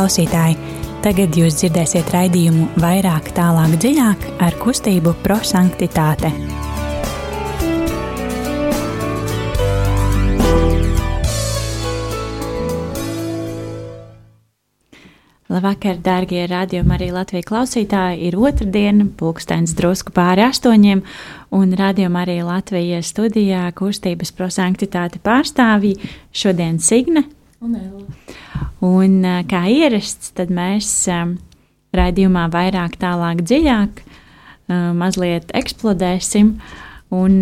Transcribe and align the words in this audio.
klausītāji! 0.00 0.56
Tagad 1.04 1.36
jūs 1.36 1.58
dzirdēsiet 1.60 2.08
raidījumu 2.12 2.70
vairāk, 2.80 3.30
tālāk, 3.36 3.74
dziļāk 3.80 4.22
ar 4.40 4.54
kustību 4.60 5.12
prosanktitāte. 5.24 6.30
Labvakar, 15.50 15.98
dārgie 16.00 16.44
radiokamā 16.48 16.96
arī 16.96 17.08
Latvijas 17.12 17.48
klausītāji. 17.50 18.30
Ir 18.30 18.38
otrdiena, 18.38 19.08
pulkstenis 19.18 19.74
drusku 19.76 20.14
pāri 20.16 20.46
astoņiem, 20.46 21.02
un 21.58 21.76
radiokamā 21.76 22.22
arī 22.24 22.38
Latvijas 22.46 23.10
studijā 23.12 23.66
kustības 23.76 24.32
prosanktitāte 24.32 25.20
pārstāvji 25.26 25.98
šodien 26.32 26.80
Signe 26.80 27.26
un 27.60 27.74
Ella. 27.76 28.04
Un 28.80 29.20
kā 29.48 29.64
ierasts, 29.68 30.32
tad 30.36 30.52
mēs 30.54 30.88
raidījumā 31.96 32.46
vairāk, 32.52 32.96
tālāk, 33.00 33.42
dziļāk, 33.44 34.00
mazliet 34.96 35.50
eksplodēsim 35.56 36.54
un 37.12 37.34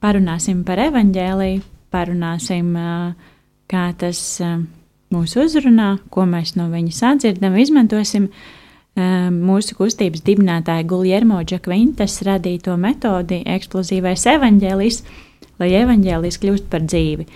parunāsim 0.00 0.62
par 0.64 0.80
evaņģēliju, 0.86 1.64
parunāsim, 1.92 2.72
kā 3.70 3.84
tas 4.00 4.22
mūs 5.10 5.36
uzrunā, 5.42 5.90
ko 6.14 6.24
mēs 6.30 6.54
no 6.56 6.70
viņa 6.72 6.96
sadzirdam, 6.96 7.58
izmantosim 7.60 8.30
mūsu 8.96 9.76
kustības 9.78 10.24
dibinātāja 10.26 10.86
Guljermo 10.88 11.42
Džakvintas 11.44 12.20
radīto 12.26 12.74
metodi 12.80 13.42
eksplozīvais 13.46 14.26
evaņģēlis, 14.32 15.02
lai 15.60 15.70
evaņģēlis 15.82 16.40
kļūst 16.42 16.70
par 16.72 16.88
dzīvi. 16.88 17.28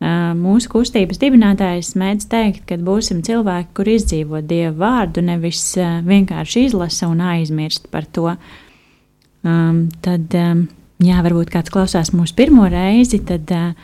Mūsu 0.00 0.70
kustības 0.72 1.20
dibinātājs 1.20 1.92
mēdz 2.00 2.26
teikt, 2.32 2.62
ka 2.70 2.78
būsim 2.80 3.20
cilvēki, 3.26 3.72
kur 3.76 3.88
izdzīvo 3.92 4.40
Dieva 4.40 4.72
vārdu, 4.80 5.20
nevis 5.26 5.74
vienkārši 5.76 6.66
izlasa 6.70 7.10
un 7.10 7.20
aizmirst 7.20 7.90
par 7.92 8.08
to. 8.08 8.32
Um, 9.44 9.88
tad, 10.00 10.32
um, 10.36 10.66
jā, 11.04 11.20
varbūt 11.24 11.52
kāds 11.52 11.72
klausās 11.72 12.14
mūsu 12.16 12.36
pirmo 12.36 12.64
reizi, 12.72 13.20
tad 13.28 13.52
uh, 13.56 13.74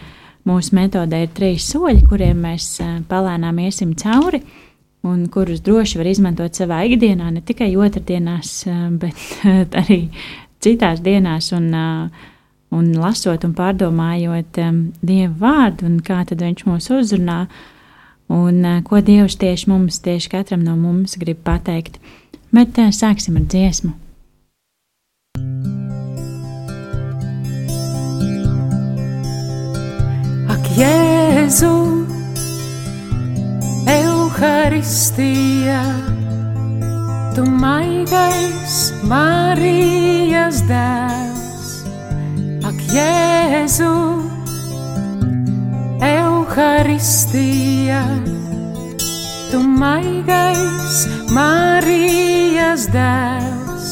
Mūsu 0.46 0.76
metodē 0.78 1.24
ir 1.24 1.32
trīs 1.34 1.64
soļi, 1.72 2.04
kuriem 2.06 2.44
mēs 2.44 2.76
palēnām 3.10 3.56
iesim 3.64 3.96
cauri 3.98 4.44
un 5.06 5.24
kurus 5.30 5.58
droši 5.66 5.98
var 5.98 6.06
izmantot 6.06 6.54
savā 6.54 6.84
ikdienā, 6.86 7.32
ne 7.34 7.42
tikai 7.42 7.72
otrdienās, 7.74 8.52
bet 9.02 9.74
arī 9.80 10.04
citās 10.62 11.02
dienās, 11.02 11.50
un, 11.56 11.66
un 12.76 12.92
lasot 13.00 13.44
un 13.46 13.54
pārdomājot 13.56 14.60
Dieva 15.02 15.34
vārdu 15.42 15.88
un 15.88 16.00
kā 16.04 16.22
tad 16.28 16.44
viņš 16.44 16.66
mūs 16.68 16.90
uzrunā, 16.94 17.44
un 18.32 18.64
ko 18.86 19.02
Dievs 19.04 19.38
tieši 19.40 19.70
mums, 19.72 20.00
tieši 20.04 20.32
katram 20.36 20.64
no 20.66 20.76
mums 20.80 21.18
grib 21.20 21.44
pateikt. 21.46 22.00
Bet 22.54 22.78
sāksim 22.78 23.40
ar 23.40 23.48
dziesmu. 23.50 23.96
Jēzu, 30.76 32.04
Euharistija, 33.88 35.80
tu 37.32 37.46
maigais 37.48 38.76
Marijas 39.08 40.60
dēls. 40.68 41.35
Jēzu, 42.96 43.92
Euharistija, 46.00 47.98
tu 49.50 49.60
maigais 49.60 51.02
Marijas 51.36 52.86
dēls. 52.94 53.90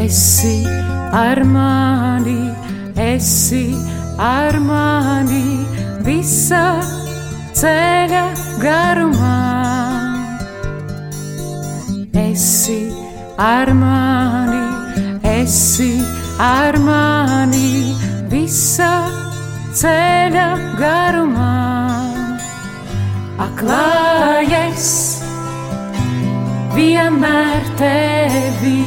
Esi 0.00 0.56
ar 1.14 1.44
mani, 1.46 2.50
esi 2.98 3.78
ar 4.18 4.58
mani 4.58 5.62
visa 6.02 6.66
ceļa 7.54 8.26
garumā. 8.58 9.40
Esi 12.26 12.80
ar 13.38 13.76
mani, 13.86 14.64
esi 15.38 15.92
ar 15.92 16.02
mani 16.02 16.17
visa 18.30 18.92
ceļa 19.74 20.48
garumā. 20.78 21.54
Aklājies 23.48 24.90
vienmēr 26.76 27.70
tevi. 27.82 28.78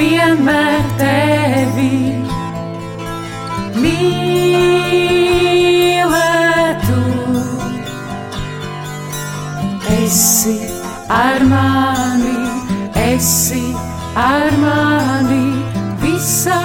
vienmēr 0.00 0.84
tevi 1.00 1.92
mīlētu. 3.80 5.09
Ar 14.30 14.56
mani 14.62 15.46
visā 16.02 16.60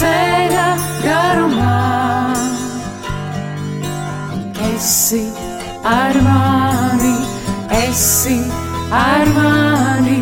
ceļa 0.00 0.66
garumā. 1.04 1.76
Esi 4.70 5.24
ar 5.92 6.20
mani, 6.28 7.14
esi 7.82 8.38
ar 9.02 9.32
mani 9.38 10.20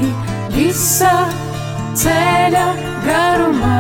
visā 0.57 1.15
ceļa 1.27 1.47
ceļa 1.97 2.67
garumā, 3.07 3.79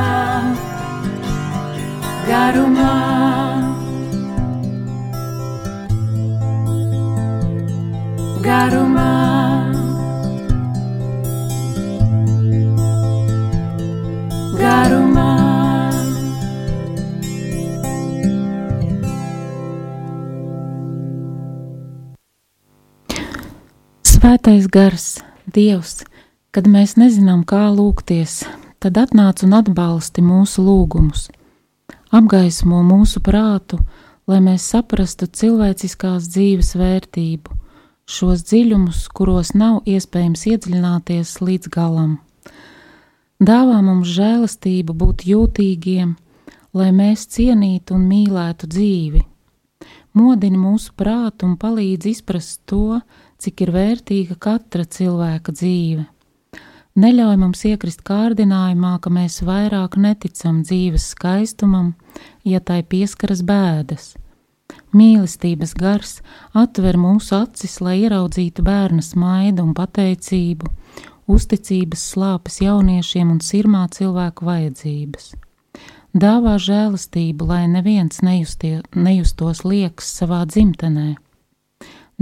garumā. 2.28 2.94
Garumā. 2.94 3.45
Svētais 24.26 24.64
gars, 24.66 25.04
Dievs, 25.54 26.00
Kad 26.50 26.66
mēs 26.66 26.96
nezinām, 26.98 27.44
kā 27.46 27.68
lūgties, 27.70 28.40
tad 28.82 28.96
atnāc 28.98 29.44
un 29.46 29.52
atbalsti 29.54 30.24
mūsu 30.26 30.64
lūgumus. 30.66 31.28
Apgaismo 32.10 32.80
mūsu 32.82 33.22
prātu, 33.22 33.78
lai 34.26 34.40
mēs 34.42 34.64
saprastu 34.72 35.28
cilvēciskās 35.30 36.26
dzīves 36.32 36.72
vērtību, 36.74 37.54
šos 38.10 38.42
dziļumus, 38.50 39.04
kuros 39.14 39.52
nav 39.54 39.86
iespējams 39.86 40.42
iedziļināties 40.50 41.36
līdz 41.46 41.70
galam. 41.76 42.16
Dāvā 43.38 43.78
mums 43.78 44.10
žēlastību 44.10 44.96
būt 45.04 45.22
jūtīgiem, 45.30 46.16
lai 46.74 46.90
mēs 46.90 47.28
cienītu 47.30 47.94
un 47.94 48.10
mīlētu 48.10 48.74
dzīvi. 48.74 49.22
Modini 50.18 50.58
mūsu 50.58 50.98
prātu 50.98 51.46
un 51.46 51.54
palīdz 51.62 52.10
izprast 52.16 52.64
to, 52.66 52.98
cik 53.46 53.64
ir 53.64 53.74
vērtīga 53.78 54.36
katra 54.42 54.84
cilvēka 54.98 55.54
dzīve 55.54 56.10
neļauj 56.96 57.36
mums 57.40 57.64
iekrist 57.68 58.02
kārdinājumā, 58.06 58.96
ka 59.04 59.12
mēs 59.12 59.42
vairāk 59.46 59.98
neticam 60.00 60.62
dzīves 60.64 61.10
skaistumam, 61.12 61.94
ja 62.44 62.60
tai 62.60 62.82
pieskaras 62.82 63.44
bēdas. 63.46 64.14
Mīlestības 64.96 65.76
gars 65.78 66.16
atver 66.56 66.96
mūsu 66.98 67.36
acis, 67.38 67.78
lai 67.84 68.00
ieraudzītu 68.06 68.64
bērna 68.66 69.04
smaidu 69.04 69.62
un 69.62 69.74
pateicību, 69.76 70.70
uzticības 71.30 72.06
slāpes 72.14 72.62
jauniešiem 72.64 73.30
un 73.34 73.42
sirmā 73.44 73.86
cilvēku 73.92 74.48
vajadzības. 74.48 75.34
Dāvā 76.16 76.56
žēlastību, 76.56 77.44
lai 77.44 77.66
neviens 77.68 78.22
nejustie, 78.24 78.80
nejustos 78.96 79.66
liekas 79.68 80.08
savā 80.16 80.46
dzimtenē. 80.48 81.12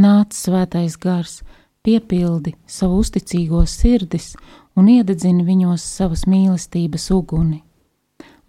Nāc 0.00 0.34
svētais 0.34 0.96
gars, 0.98 1.42
piepildi 1.86 2.54
savu 2.66 2.98
uzticīgo 3.02 3.62
sirdis 3.70 4.32
un 4.74 4.88
iededzina 4.90 5.44
viņos 5.46 5.84
savas 5.84 6.24
mīlestības 6.30 7.10
uguni. 7.14 7.62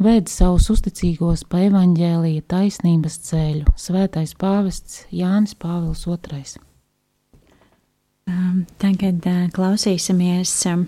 Vēd 0.02 0.28
savus 0.28 0.68
uzticīgos 0.74 1.46
pa 1.48 1.62
evaņģēlīja 1.70 2.48
taisnības 2.52 3.20
ceļu, 3.30 3.76
svētais 3.80 4.34
pāvests 4.36 5.06
Jānis 5.14 5.56
Pāvils 5.56 6.04
II. 6.10 6.64
Um, 8.26 8.66
tagad 8.82 9.22
uh, 9.30 9.46
klausīsimies 9.54 10.58
um, 10.74 10.88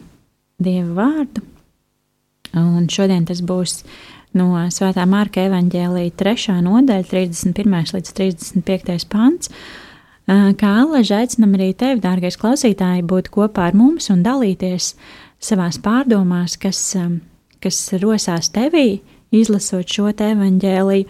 Dieva 0.58 0.96
vārdu, 0.98 1.44
Un 2.56 2.88
šodien 2.92 3.26
tas 3.28 3.42
būs 3.44 3.82
no 4.38 4.54
Svētā 4.74 5.06
Marka 5.10 5.44
evaņģēlīja 5.48 6.14
3. 6.20 6.56
nodaļa, 6.66 7.08
31. 7.10 7.76
līdz 7.98 8.14
35. 8.20 9.08
pants. 9.12 9.52
Kā 10.28 10.70
Allaž 10.82 11.14
aicinam 11.16 11.54
arī 11.56 11.70
tevi, 11.80 12.02
dārgais 12.04 12.36
klausītāji, 12.40 13.06
būt 13.08 13.30
kopā 13.32 13.70
ar 13.70 13.78
mums 13.80 14.10
un 14.12 14.26
dalīties 14.26 14.90
savās 15.40 15.78
pārdomās, 15.80 16.58
kas, 16.60 16.82
kas 17.64 17.78
rosās 18.02 18.52
tevī, 18.52 19.00
izlasot 19.32 19.88
šo 19.88 20.12
te 20.12 20.34
evaņģēliju. 20.34 21.08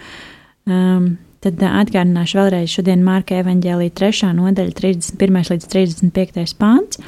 Um, 0.68 1.16
tad 1.42 1.62
atgādināšu 1.66 2.38
vēlreiz 2.38 2.76
šodien 2.76 3.02
Marka 3.06 3.40
evaņģēlīja 3.42 3.96
3. 3.98 4.30
nodaļa, 4.38 4.76
31. 4.78 5.42
līdz 5.54 5.68
35. 5.74 6.54
pāns. 6.60 7.02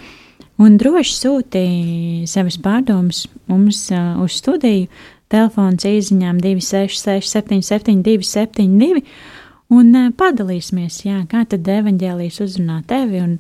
Un 0.59 0.75
droši 0.81 1.13
sūtīja 1.15 2.27
savas 2.27 2.57
pārdomas 2.63 3.27
mums 3.51 3.85
uh, 3.93 4.17
uz 4.23 4.41
studiju. 4.41 4.89
Telefons 5.29 5.85
īsiņām 5.85 6.39
266, 6.41 7.29
772, 7.37 8.25
72, 8.25 9.03
un 9.73 9.89
uh, 9.95 10.11
padalīsimies, 10.17 11.03
jā, 11.05 11.21
kā 11.31 11.45
tad 11.49 11.67
evaņģēlijas 11.69 12.41
uzrunā 12.45 12.81
tevi 12.89 13.21
un 13.23 13.37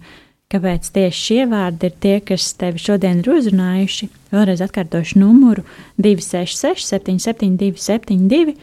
kāpēc 0.49 0.89
tieši 0.95 1.19
šie 1.25 1.43
vārdi 1.49 1.89
ir 1.89 1.97
tie, 2.01 2.15
kas 2.25 2.53
tevi 2.57 2.81
šodien 2.81 3.21
ir 3.21 3.29
uzrunājuši. 3.35 4.09
Vēlreiz 4.33 4.63
atkārtošu 4.65 5.21
numuru 5.21 5.65
266, 6.01 6.87
772, 6.89 7.77
72, 7.81 8.57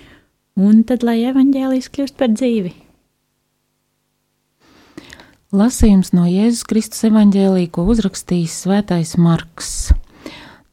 un 0.58 0.82
tad 0.88 1.06
lai 1.06 1.20
evaņģēlijas 1.30 1.92
kļūst 1.94 2.18
par 2.18 2.34
dzīvi. 2.34 2.74
Lasījums 5.56 6.10
no 6.10 6.24
Jēzus 6.26 6.66
Kristus 6.66 7.04
evaņģēlī, 7.06 7.69
ko 7.70 7.84
uzrakstījis 7.86 8.56
Svētais 8.64 9.14
Marks. 9.14 9.92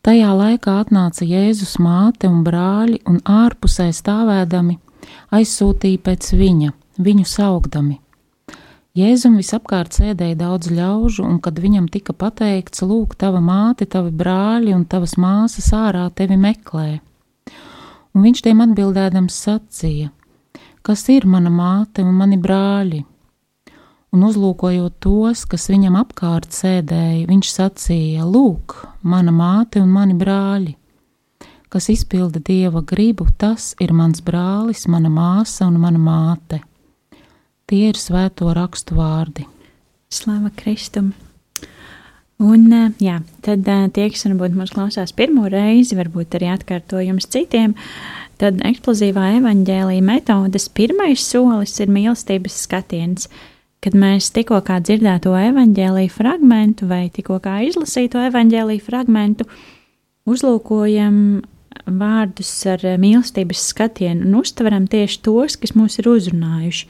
Tajā 0.04 0.32
laikā 0.34 0.80
atnāca 0.82 1.24
Jēzus 1.24 1.78
māte 1.80 2.28
un 2.28 2.42
brāļi, 2.44 2.98
un 3.08 3.22
ārpusē 3.22 3.92
stāvēdami 3.94 4.80
aizsūtīja 5.38 6.02
pēc 6.04 6.32
viņa, 6.40 6.74
viņu 6.98 7.26
saugdami. 7.30 8.00
Jēzum 8.94 9.40
visapkārt 9.40 9.96
sēdēja 9.98 10.38
daudz 10.38 10.70
ļaužu, 10.70 11.24
un 11.26 11.40
kad 11.42 11.58
viņam 11.58 11.88
tika 11.90 12.14
pateikts, 12.14 12.84
lūk, 12.86 13.16
tava 13.18 13.42
māte, 13.42 13.88
tavi 13.90 14.14
brāļi 14.14 14.76
un 14.76 14.84
tavas 14.86 15.16
māsas 15.18 15.72
ārā 15.74 16.06
tevi 16.14 16.38
meklē. 16.38 17.00
Un 18.14 18.28
viņš 18.28 18.44
tiem 18.46 18.62
atbildēdams 18.68 19.40
sacīja: 19.48 20.12
Kas 20.86 21.08
ir 21.10 21.26
mana 21.26 21.50
māte 21.50 22.06
un 22.06 22.14
mani 22.14 22.38
brāļi? 22.38 23.02
un 24.14 24.28
uzlūkojot 24.28 25.00
tos, 25.02 25.44
kas 25.50 25.68
viņam 25.72 25.98
apkārt 26.04 26.54
sēdēja, 26.54 27.26
viņš 27.30 27.50
sacīja: 27.50 28.28
Lūk, 28.30 28.78
mana 29.02 29.34
māte 29.34 29.82
un 29.82 29.90
mani 29.94 30.16
brāļi! 30.18 30.78
Kas 31.74 31.90
izpilda 31.90 32.38
dieva 32.38 32.84
gribu, 32.86 33.26
tas 33.38 33.72
ir 33.82 33.96
mans 33.98 34.22
brālis, 34.22 34.86
mana 34.86 35.10
māsa 35.10 35.66
un 35.66 35.80
mana 35.82 35.98
māte. 35.98 36.62
Tie 37.74 37.88
ir 37.90 37.98
svēto 37.98 38.52
rakstu 38.54 38.94
vārdi. 39.00 39.48
Slava 40.14 40.52
Kristum! 40.54 41.16
Un, 42.38 42.68
jā, 43.02 43.16
tad 43.42 43.66
tie, 43.66 44.04
kas 44.14 44.28
varbūt 44.28 44.54
mūs 44.54 44.74
klausās 44.76 45.14
pirmo 45.18 45.48
reizi, 45.50 45.98
varbūt 45.98 46.38
arī 46.38 46.52
atkārtojums 46.54 47.26
citiem, 47.34 47.74
tad 48.38 48.62
eksplozīvā 48.62 49.32
evaņģēlīja 49.40 50.06
metodes 50.06 50.70
pirmais 50.70 51.26
solis 51.26 51.74
ir 51.82 51.90
mīlestības 51.90 52.60
skatiens– 52.68 53.26
kad 53.84 53.96
mēs 54.00 54.30
tikko 54.32 54.62
dzirdēto 54.64 55.34
evaņģēlīju 55.36 56.12
fragment 56.14 56.86
vai 56.88 57.10
tikko 57.12 57.42
izlasīto 57.68 58.22
evaņģēlīju 58.30 58.84
fragment, 58.86 59.44
uzlūkojam 60.30 61.18
vārdus 62.00 62.54
ar 62.70 62.86
mīlestības 63.02 63.66
skatienu 63.74 64.30
un 64.30 64.40
uztveram 64.40 64.88
tieši 64.88 65.20
tos, 65.26 65.58
kas 65.60 65.76
mūs 65.76 66.00
ir 66.00 66.08
uzrunājuši. 66.14 66.88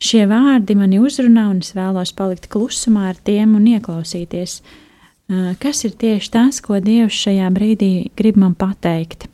Šie 0.00 0.22
vārdi 0.24 0.72
mani 0.78 0.96
uzrunā, 0.96 1.50
un 1.52 1.58
es 1.60 1.74
vēlos 1.76 2.14
palikt 2.16 2.48
klusumā 2.52 3.10
ar 3.10 3.18
tiem 3.20 3.52
un 3.58 3.66
ieklausīties. 3.68 4.60
Kas 5.60 5.84
ir 5.84 5.92
tieši 6.00 6.30
tas, 6.32 6.60
ko 6.64 6.80
Dievs 6.80 7.18
šajā 7.20 7.50
brīdī 7.52 8.08
grib 8.16 8.38
man 8.40 8.56
pateikt? 8.58 9.28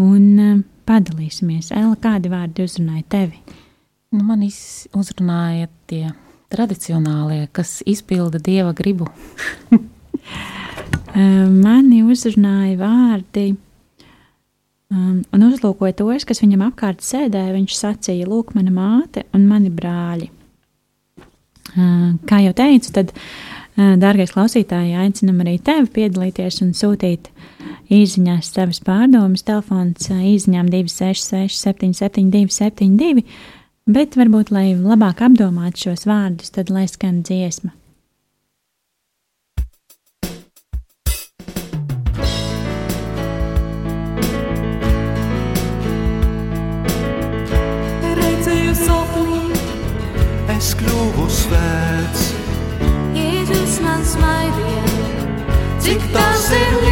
Un 0.00 0.64
padalīsimies, 0.88 1.68
Ella, 1.76 1.98
kādi 2.00 2.32
vārdi 2.32 2.64
uzrunāja 2.64 3.04
tevi? 3.12 3.42
Nu, 4.12 4.24
man 4.24 4.40
uzrunāja 4.44 5.68
tie 5.88 6.06
tradicionālie, 6.52 7.46
kas 7.52 7.82
izpilda 7.88 8.40
dieva 8.40 8.72
gribu. 8.76 9.08
Mani 11.66 12.00
uzrunāja 12.08 12.80
vārdi, 12.80 13.50
um, 14.92 15.22
un 15.32 15.46
uzlūkoja 15.48 15.96
tos, 15.98 16.26
kas 16.28 16.42
viņam 16.44 16.66
apkārt 16.68 17.02
sēdēja. 17.04 17.56
Viņš 17.56 17.78
sacīja, 17.78 18.28
Lūk, 18.30 18.52
mana 18.58 18.74
māte 18.74 19.24
un 19.34 19.48
mani 19.50 19.72
brāļi. 19.72 20.28
Uh, 21.72 22.12
kā 22.28 22.42
jau 22.44 22.52
teicu, 22.58 22.92
tad, 22.92 23.14
uh, 23.16 23.94
dārgais 24.02 24.34
klausītāji, 24.34 24.94
aicinam 25.00 25.40
arī 25.42 25.56
tevi 25.64 25.88
piedalīties 25.96 26.60
un 26.66 26.76
sūtīt 26.76 27.32
īsiņās 27.92 28.52
savas 28.52 28.82
pārdomas. 28.84 29.46
Telefons 29.48 30.12
uh, 30.12 30.22
īsiņām 30.34 30.68
266, 30.70 31.58
772, 31.64 32.52
72 32.60 33.26
Bet 33.90 34.14
varbūt, 34.14 34.52
lai 34.54 34.76
labāk 34.78 35.24
apdomātu 35.26 35.88
šos 35.88 36.04
vārdus, 36.06 36.52
tad 36.54 36.68
lai 36.70 36.84
skan 36.86 37.24
dziesma. 37.26 37.72
Cik 56.12 56.20
tas 56.20 56.52
ir 56.52 56.91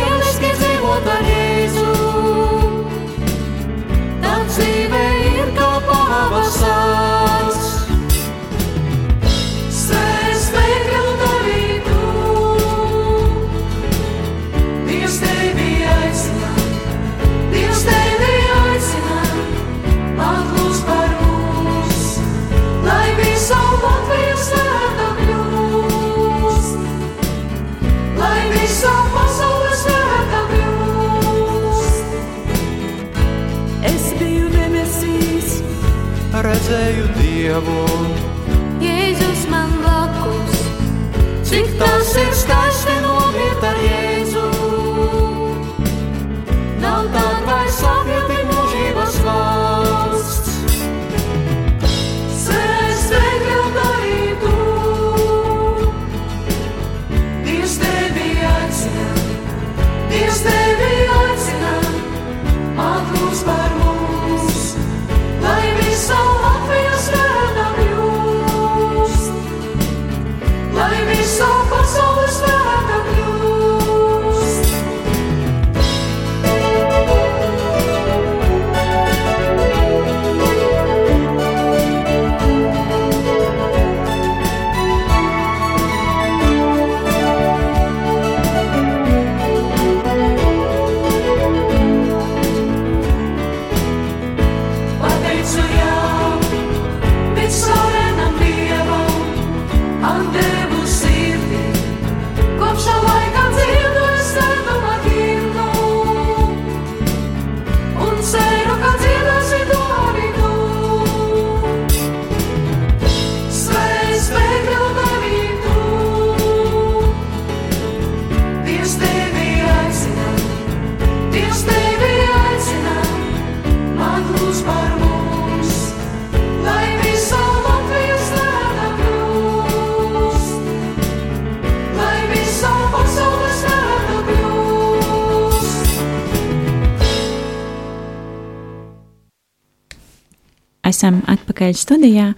esam 140.90 141.22
atpakaļ 141.30 141.76
studijā 141.78 142.32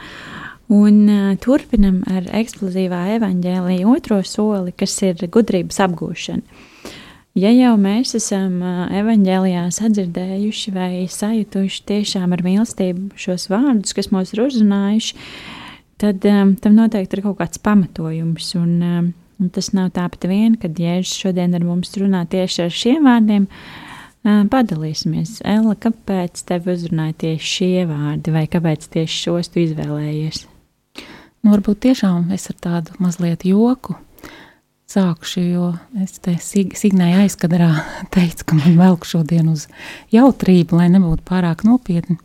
un 0.73 1.01
turpinam 1.43 2.01
ar 2.11 2.29
eksplozīvā 2.41 3.03
evaņģēlīja 3.19 3.89
otro 3.91 4.21
soli, 4.27 4.73
kas 4.77 4.95
ir 5.05 5.21
gudrības 5.33 5.81
apgūšana. 5.85 6.69
Ja 7.39 7.49
jau 7.49 7.73
mēs 7.81 8.13
esam 8.19 8.59
evaņģēlijā 8.93 9.65
sadzirdējuši 9.73 10.73
vai 10.75 10.91
sajutuši 11.09 11.85
tiešām 11.89 12.35
ar 12.37 12.43
mīlestību 12.45 13.17
šos 13.17 13.49
vārdus, 13.49 13.95
kas 13.97 14.11
mūs 14.13 14.35
ir 14.35 14.43
uzrunājuši, 14.45 15.17
tad 16.03 16.27
um, 16.29 16.53
tam 16.61 16.77
noteikti 16.77 17.17
ir 17.17 17.25
kaut 17.25 17.39
kāds 17.41 17.63
pamatojums. 17.65 18.51
Un, 18.61 18.75
um, 18.85 19.09
un 19.41 19.49
tas 19.55 19.73
nav 19.73 19.95
tāpat 19.97 20.29
vien, 20.29 20.59
kad 20.61 20.77
Jēzus 20.77 21.25
šodien 21.25 21.57
ar 21.57 21.65
mums 21.65 21.97
runā 21.97 22.27
tieši 22.29 22.67
ar 22.67 22.77
šiem 22.83 23.09
vārdiem, 23.09 23.49
uh, 23.49 23.82
Padalīsimies, 24.23 25.41
Ella, 25.43 25.75
kāpēc 25.75 26.45
tev 26.47 26.69
uzrunāja 26.71 27.17
tieši 27.25 27.49
šie 27.57 27.87
vārdi, 27.91 28.31
vai 28.31 28.45
kāpēc 28.51 28.87
tieši 28.95 29.17
šos 29.25 29.51
tu 29.51 29.65
izvēlējies? 29.65 30.45
Nu, 31.43 31.51
varbūt 31.51 31.81
tiešām 31.89 32.31
es 32.35 32.47
ar 32.53 32.59
tādu 32.63 32.95
mazliet 33.03 33.43
joku 33.43 33.97
sākušu, 34.93 35.43
jo 35.43 35.73
es 36.05 36.21
te 36.23 36.37
signēju 36.39 37.25
aizkadrā 37.25 37.71
teicu, 38.15 38.47
ka 38.47 38.59
man 38.61 38.79
velk 38.79 39.09
šodien 39.09 39.51
uz 39.51 39.67
jautrību, 40.15 40.79
lai 40.79 40.87
nebūtu 40.93 41.27
pārāk 41.27 41.67
nopietni. 41.67 42.19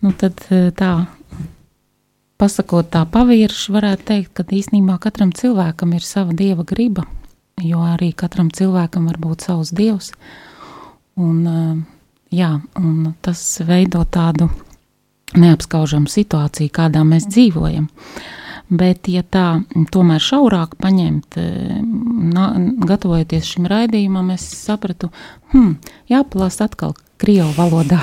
Nu, 0.00 0.14
tad 0.16 0.40
tā, 0.78 0.92
pasakot 2.40 2.88
tā 2.92 3.04
pavirši, 3.10 3.72
varētu 3.74 4.08
teikt, 4.12 4.32
ka 4.36 4.48
īstenībā 4.48 4.96
katram 5.02 5.32
cilvēkam 5.36 5.92
ir 5.96 6.04
sava 6.06 6.36
dieva 6.36 6.64
griba, 6.68 7.06
jo 7.60 7.84
arī 7.84 8.12
katram 8.16 8.52
cilvēkam 8.54 9.08
var 9.10 9.20
būt 9.20 9.48
savs 9.48 9.72
dievs. 9.76 10.14
Un, 11.16 11.84
jā, 12.28 12.50
un 12.76 13.12
tas 13.24 13.40
veido 13.64 14.02
tādu 14.12 14.50
neapskaužamu 15.36 16.10
situāciju, 16.12 16.72
kādā 16.72 17.04
mēs 17.08 17.28
dzīvojam. 17.30 17.88
Bet, 18.66 19.06
ja 19.06 19.22
tā 19.22 19.62
tomēr 19.94 20.22
šaurāk 20.22 20.74
paņemt, 20.82 21.38
na, 22.34 22.46
gatavojoties 22.88 23.52
šim 23.54 23.68
raidījumam, 23.70 24.32
es 24.34 24.44
sapratu, 24.58 25.12
hmm, 25.52 25.76
jāpalāst 26.10 26.64
atkal 26.64 26.96
krievu 27.22 27.52
valodā 27.56 28.00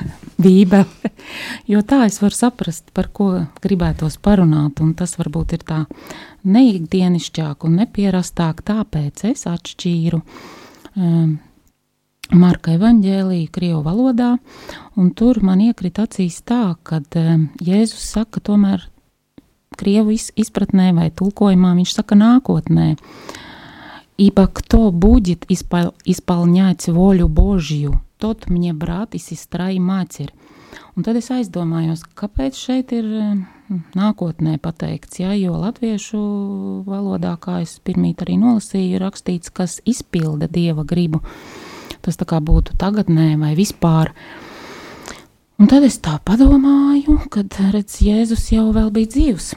bībeli, 0.42 1.12
jo 1.68 1.84
tā 1.84 2.06
es 2.08 2.18
varu 2.24 2.38
saprast, 2.38 2.88
par 2.96 3.12
ko 3.12 3.28
gribētos 3.62 4.16
parunāt, 4.18 4.80
un 4.80 4.94
tas 4.96 5.18
varbūt 5.20 5.58
ir 5.58 5.66
tā 5.68 5.82
neikdienišķāk 6.48 7.68
un 7.68 7.82
nepierastāk, 7.82 8.64
tāpēc 8.66 9.26
es 9.34 9.44
atšķīru 9.52 10.22
um, 10.96 11.36
Marka 12.31 12.71
evanģēlīja 12.77 13.49
Krievu 13.51 13.81
valodā, 13.83 14.37
un 14.95 15.09
tur 15.11 15.41
man 15.43 15.59
iekrita 15.59 16.05
acīs 16.07 16.39
tā, 16.47 16.77
ka 16.87 17.01
Jēzus 17.11 18.05
saka 18.07 18.39
tomēr 18.39 18.85
Krievu 19.75 20.15
izpratnē 20.15 20.93
vai 20.95 21.09
tulkojumā, 21.11 21.73
viņš 21.75 21.95
saka 21.97 22.15
nākotnē. 22.15 22.95
Ибо 24.17 24.47
кто 24.47 24.91
будет 24.91 25.45
испол, 25.49 25.93
исполнять 26.05 26.87
волю 26.87 27.27
Божью, 27.27 28.01
тот 28.17 28.47
мне 28.47 28.71
брат 28.71 29.15
и 29.15 29.17
сестра 29.17 29.71
и 29.71 29.79
матерь. 29.79 30.31
Un 30.95 31.03
tad 31.03 31.17
es 31.19 31.27
aizdomājos, 31.31 32.03
kāpēc 32.15 32.55
šeit 32.55 32.91
ir 32.95 33.07
nākotnē 33.95 34.57
pateikts, 34.59 35.19
ja, 35.19 35.33
jo 35.35 35.57
latviešu 35.59 36.21
valodā, 36.87 37.33
kā 37.39 37.59
es 37.63 37.79
pirmīt 37.83 38.23
arī 38.23 38.37
nolasīju, 38.39 38.99
rakstīts, 39.03 39.51
kas 39.51 39.81
izpilda 39.87 40.47
dieva 40.51 40.85
gribu. 40.87 41.19
Uh, 41.19 41.64
tas 42.06 42.18
būtu 42.50 42.78
tagadnē 42.80 43.34
vai 43.40 43.54
vispār. 43.58 44.14
Un 45.56 45.70
tad 45.70 45.86
es 45.86 45.96
tā 45.98 46.18
padomāju, 46.24 47.20
kad 47.32 47.54
redz, 47.72 48.02
Jēzus 48.04 48.50
jau 48.52 48.68
bija 48.72 49.08
dzīvs. 49.08 49.54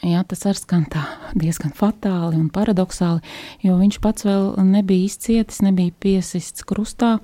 Jā, 0.00 0.22
tas 0.24 0.46
arī 0.48 0.56
skan 0.56 0.84
tā 0.88 1.02
diezgan 1.36 1.74
fatāli 1.76 2.38
un 2.38 2.46
paradoxāli, 2.48 3.20
jo 3.60 3.74
viņš 3.76 3.98
pats 4.00 4.24
vēl 4.24 4.46
nebija 4.64 5.10
izcietis, 5.10 5.58
nebija 5.60 5.92
piesists 5.92 6.64
krustā, 6.64 7.18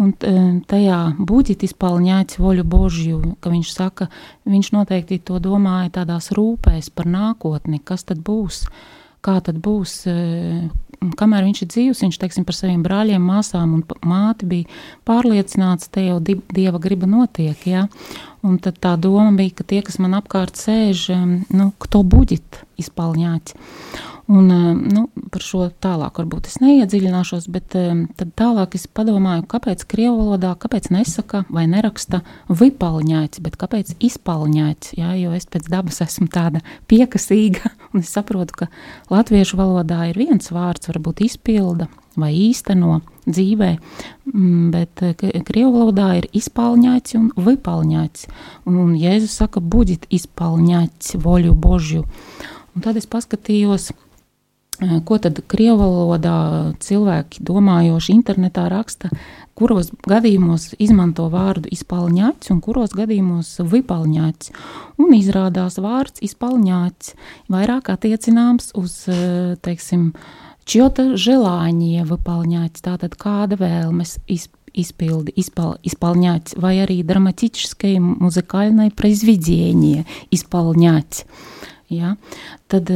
un 0.00 0.14
e, 0.24 0.32
tajā 0.64 1.00
buģit 1.20 1.66
izpalņēts 1.68 2.40
voļu 2.40 2.64
božju, 2.64 3.20
ka 3.44 3.52
viņš 3.52 3.74
saka, 3.74 4.08
viņš 4.48 4.72
noteikti 4.72 5.20
to 5.20 5.36
domāja 5.36 5.98
tādās 5.98 6.30
rūpēs 6.32 6.88
par 6.96 7.10
nākotni, 7.12 7.82
kas 7.84 8.08
tad 8.08 8.24
būs, 8.24 8.62
kā 9.24 9.38
tad 9.44 9.58
būs, 9.64 9.94
e, 10.10 10.14
kamēr 11.18 11.46
viņš 11.48 11.62
ir 11.64 11.70
dzīves, 11.72 12.04
viņš 12.04 12.20
teiksim, 12.20 12.46
par 12.48 12.58
saviem 12.58 12.84
brāļiem, 12.84 13.24
māsām 13.24 13.78
un 13.78 13.82
māti 14.06 14.48
bija 14.50 14.78
pārliecināts, 15.08 15.90
te 15.92 16.06
jau 16.08 16.20
dieva 16.22 16.80
griba 16.82 17.08
notiek. 17.10 17.66
Ja? 17.68 17.86
Un 18.44 18.58
tad 18.60 18.76
tā 18.82 18.92
doma 19.00 19.30
bija, 19.32 19.54
ka 19.56 19.64
tie, 19.64 19.80
kas 19.84 19.96
man 20.02 20.18
apkārt 20.18 20.58
sēž, 20.60 21.06
nu, 21.48 21.70
to 21.88 22.02
buģit 22.04 22.60
izpalņāts. 22.82 23.56
Un, 24.24 24.48
nu, 24.88 25.02
par 25.32 25.44
šo 25.44 25.66
tālāk 25.84 26.16
varbūt 26.20 26.48
es 26.48 26.58
neiedziļināšos, 26.62 27.48
bet 27.52 27.72
tad 27.72 28.30
tālāk 28.40 28.76
es 28.78 28.86
padomāju, 28.88 29.44
kāpēc 29.48 29.84
krievu 29.88 30.16
valodā, 30.22 30.54
kāpēc 30.60 30.88
nesaka 30.92 31.42
vai 31.52 31.66
neraksta 31.68 32.22
vipalņāts, 32.48 33.42
bet 33.44 33.58
kāpēc 33.60 33.96
izpalņāts, 34.04 34.94
jā, 34.96 35.12
jo 35.20 35.34
es 35.36 35.48
pēc 35.48 35.68
dabas 35.72 36.00
esmu 36.04 36.28
tāda 36.32 36.64
piekasīga, 36.88 37.72
un 37.92 38.04
es 38.04 38.12
saprotu, 38.16 38.64
ka 38.64 38.72
latviešu 39.12 39.60
valodā 39.60 40.06
ir 40.12 40.20
viens 40.20 40.52
vārds, 40.52 40.88
varbūt 40.92 41.24
izpilda 41.28 41.88
vai 42.20 42.32
īsteno 42.36 43.00
dzīvē, 43.26 43.70
mm, 44.32 44.70
bet 44.74 45.04
krievu 45.48 45.72
valodā 45.78 46.10
ir 46.20 46.28
izpalņāts 46.32 47.18
un 47.18 47.30
vipalņāts, 47.36 48.26
un 48.70 48.96
Jēzus 49.00 49.38
saka, 49.40 49.60
buģit 49.60 50.08
izpalņāts 50.10 51.16
voļu 51.24 51.54
božju. 51.54 52.04
Un 52.74 52.82
tad 52.82 52.98
es 52.98 53.06
paskatījos, 53.06 53.92
Ko 55.06 55.20
tad 55.22 55.38
krievu 55.46 55.78
valodā 55.78 56.36
cilvēki 56.82 57.44
domājoši 57.46 58.10
internetā 58.16 58.64
raksta, 58.72 59.10
kuros 59.54 59.92
gadījumos 60.02 60.72
izmanto 60.82 61.28
vārdu 61.30 61.70
izpalņāts 61.74 62.50
un 62.50 62.58
kuros 62.64 62.96
gadījumos 62.98 63.52
vipalņāts. 63.70 64.50
Un 64.98 65.14
izrādās 65.14 65.78
vārds 65.78 66.24
izpalņāts 66.26 67.14
vairāk 67.54 67.92
attiecināms 67.94 68.72
uz, 68.80 69.04
teiksim, 69.62 70.10
čjota 70.65 71.13
želāņie 71.17 72.05
vipalņāts, 72.07 72.85
tātad 72.85 73.17
kāda 73.19 73.59
vēlmes 73.59 74.17
izpalņāts 74.27 74.57
изпилды, 74.73 75.33
испол, 75.35 75.77
исполнять, 75.83 76.53
vai 76.55 76.79
arī 76.85 77.03
драматическое 77.03 77.99
музыкальное 77.99 78.91
произведение 78.91 80.05
исполнять. 80.31 81.25
Ja? 81.89 82.17
Tad 82.67 82.89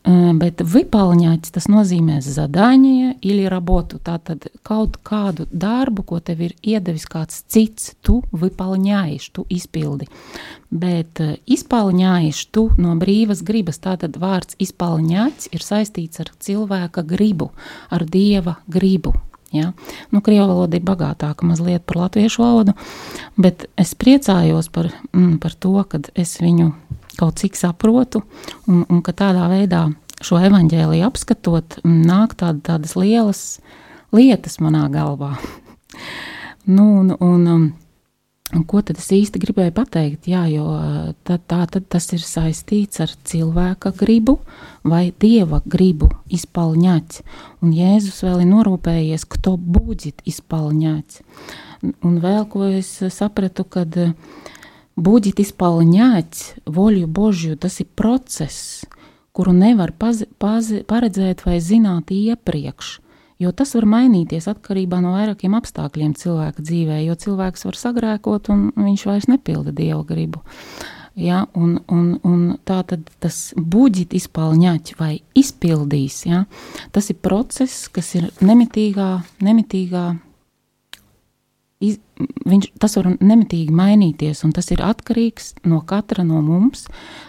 Bet 0.00 0.62
vipāliņāts 0.64 1.52
tas 1.52 1.66
nozīmē 1.68 2.22
zadāņie, 2.24 3.18
ili 3.20 3.44
rabotu. 3.52 3.98
Tātad 4.00 4.46
kaut 4.64 4.96
kādu 5.04 5.44
darbu, 5.52 6.06
ko 6.08 6.20
tev 6.24 6.40
ir 6.46 6.54
iedevis 6.64 7.04
kāds 7.10 7.42
cits, 7.52 7.92
tu 8.00 8.22
vipāliņājiš, 8.32 9.26
tu 9.36 9.44
izpildi. 9.52 10.08
Bet 10.72 11.20
izpāliņājiš 11.44 12.44
tu 12.54 12.70
no 12.80 12.94
brīvas 13.00 13.44
gribas. 13.44 13.80
Tātad 13.84 14.16
vārds 14.20 14.56
izpāliņāts 14.62 15.50
ir 15.52 15.66
saistīts 15.66 16.24
ar 16.24 16.32
cilvēka 16.40 17.04
gribu, 17.04 17.50
ar 17.92 18.06
dieva 18.08 18.56
gribu. 18.72 19.12
Ja? 19.52 19.74
Nu, 20.14 20.22
Krievijas 20.24 20.48
valoda 20.48 20.78
ir 20.78 20.86
bagātāka 20.86 21.44
mazliet 21.44 21.84
par 21.84 22.06
latviešu 22.06 22.40
valodu, 22.40 22.76
bet 23.36 23.66
es 23.76 23.92
priecājos 23.98 24.70
par, 24.72 24.92
mm, 25.12 25.40
par 25.42 25.58
to, 25.58 25.74
ka 25.90 26.00
es 26.14 26.38
viņu 26.40 26.70
izpildīju 26.70 26.99
kaut 27.20 27.40
cik 27.40 27.58
saprotu, 27.58 28.24
un, 28.68 28.84
un 28.88 29.02
ka 29.04 29.14
tādā 29.16 29.48
veidā 29.52 29.88
šo 30.24 30.40
evaņģēliju 30.40 31.06
apskatot, 31.08 31.80
nāk 31.84 32.36
tāda, 32.40 32.60
tādas 32.72 32.96
lielas 32.98 33.44
lietas 34.14 34.58
manā 34.60 34.86
galvā. 34.92 35.36
nu, 36.74 36.86
un, 37.00 37.14
un, 37.16 37.46
un, 37.54 37.64
un 38.56 38.66
ko 38.68 38.82
tad 38.84 39.00
es 39.00 39.08
īsti 39.16 39.40
gribēju 39.42 39.74
pateikt? 39.76 40.28
Jā, 40.30 40.44
jo 40.52 40.66
tā, 41.24 41.38
tā 41.38 41.62
tad 41.72 41.88
tas 41.92 42.10
ir 42.16 42.24
saistīts 42.24 43.00
ar 43.04 43.14
cilvēka 43.30 43.94
gribu 43.96 44.38
vai 44.84 45.08
dieva 45.22 45.62
gribu 45.64 46.10
izpalņāts. 46.32 47.24
Un 47.64 47.74
Jēzus 47.76 48.22
vēl 48.26 48.44
ir 48.44 48.52
norūpējies, 48.52 49.28
kto 49.36 49.56
būdzit 49.56 50.24
izpalņāts. 50.28 51.24
Un 52.04 52.20
vēl 52.20 52.44
ko 52.52 52.66
es 52.68 52.92
sapratu, 53.14 53.64
kad 53.64 53.94
uh, 53.96 54.12
Будет 54.99 55.41
исполнять 55.41 56.55
волю 56.65 57.07
Божью, 57.07 57.57
tas 57.57 57.81
ir 57.81 57.87
process, 57.95 58.85
kuru 59.33 59.51
nevar 59.51 59.91
paz, 59.91 60.23
paz, 60.39 60.71
paredzēt 60.87 61.43
vai 61.43 61.59
zināt 61.59 62.11
iepriekš. 62.15 63.01
Jo 63.35 63.51
tas 63.51 63.73
var 63.75 63.83
mainīties 63.83 64.47
atkarībā 64.47 65.01
no 65.03 65.11
vairākiem 65.17 65.57
apstākļiem 65.57 66.13
cilvēka 66.15 66.63
dzīvē, 66.63 67.01
jo 67.03 67.15
cilvēks 67.19 67.67
var 67.67 67.75
sagrēkot 67.75 68.47
un 68.53 68.69
viņš 68.71 69.03
vairs 69.09 69.27
nepilda 69.27 69.75
dievu 69.75 70.05
gribu. 70.07 70.39
Ja, 71.19 71.45
un, 71.55 71.81
un, 71.91 72.15
un 72.23 72.39
tā 72.63 72.81
tad 72.87 73.03
tas 73.23 73.51
buģit 73.55 74.15
izpalņāķi 74.15 74.95
vai 74.99 75.13
izpildīs, 75.35 76.21
ja, 76.27 76.45
tas 76.95 77.11
ir 77.11 77.19
process, 77.23 77.89
kas 77.91 78.13
ir 78.15 78.31
nemitīgā, 78.43 79.09
nemitīgā 79.43 80.05
iz, 81.80 81.98
viņš, 82.20 82.70
tas 82.80 82.96
var 82.98 83.10
nemitīgi 83.16 83.74
mainīties, 83.74 84.44
un 84.44 84.52
tas 84.56 84.70
ir 84.74 84.82
atkarīgs 84.84 85.54
no 85.68 85.80
katra 85.88 86.24
no 86.26 86.42
mums, 86.44 86.86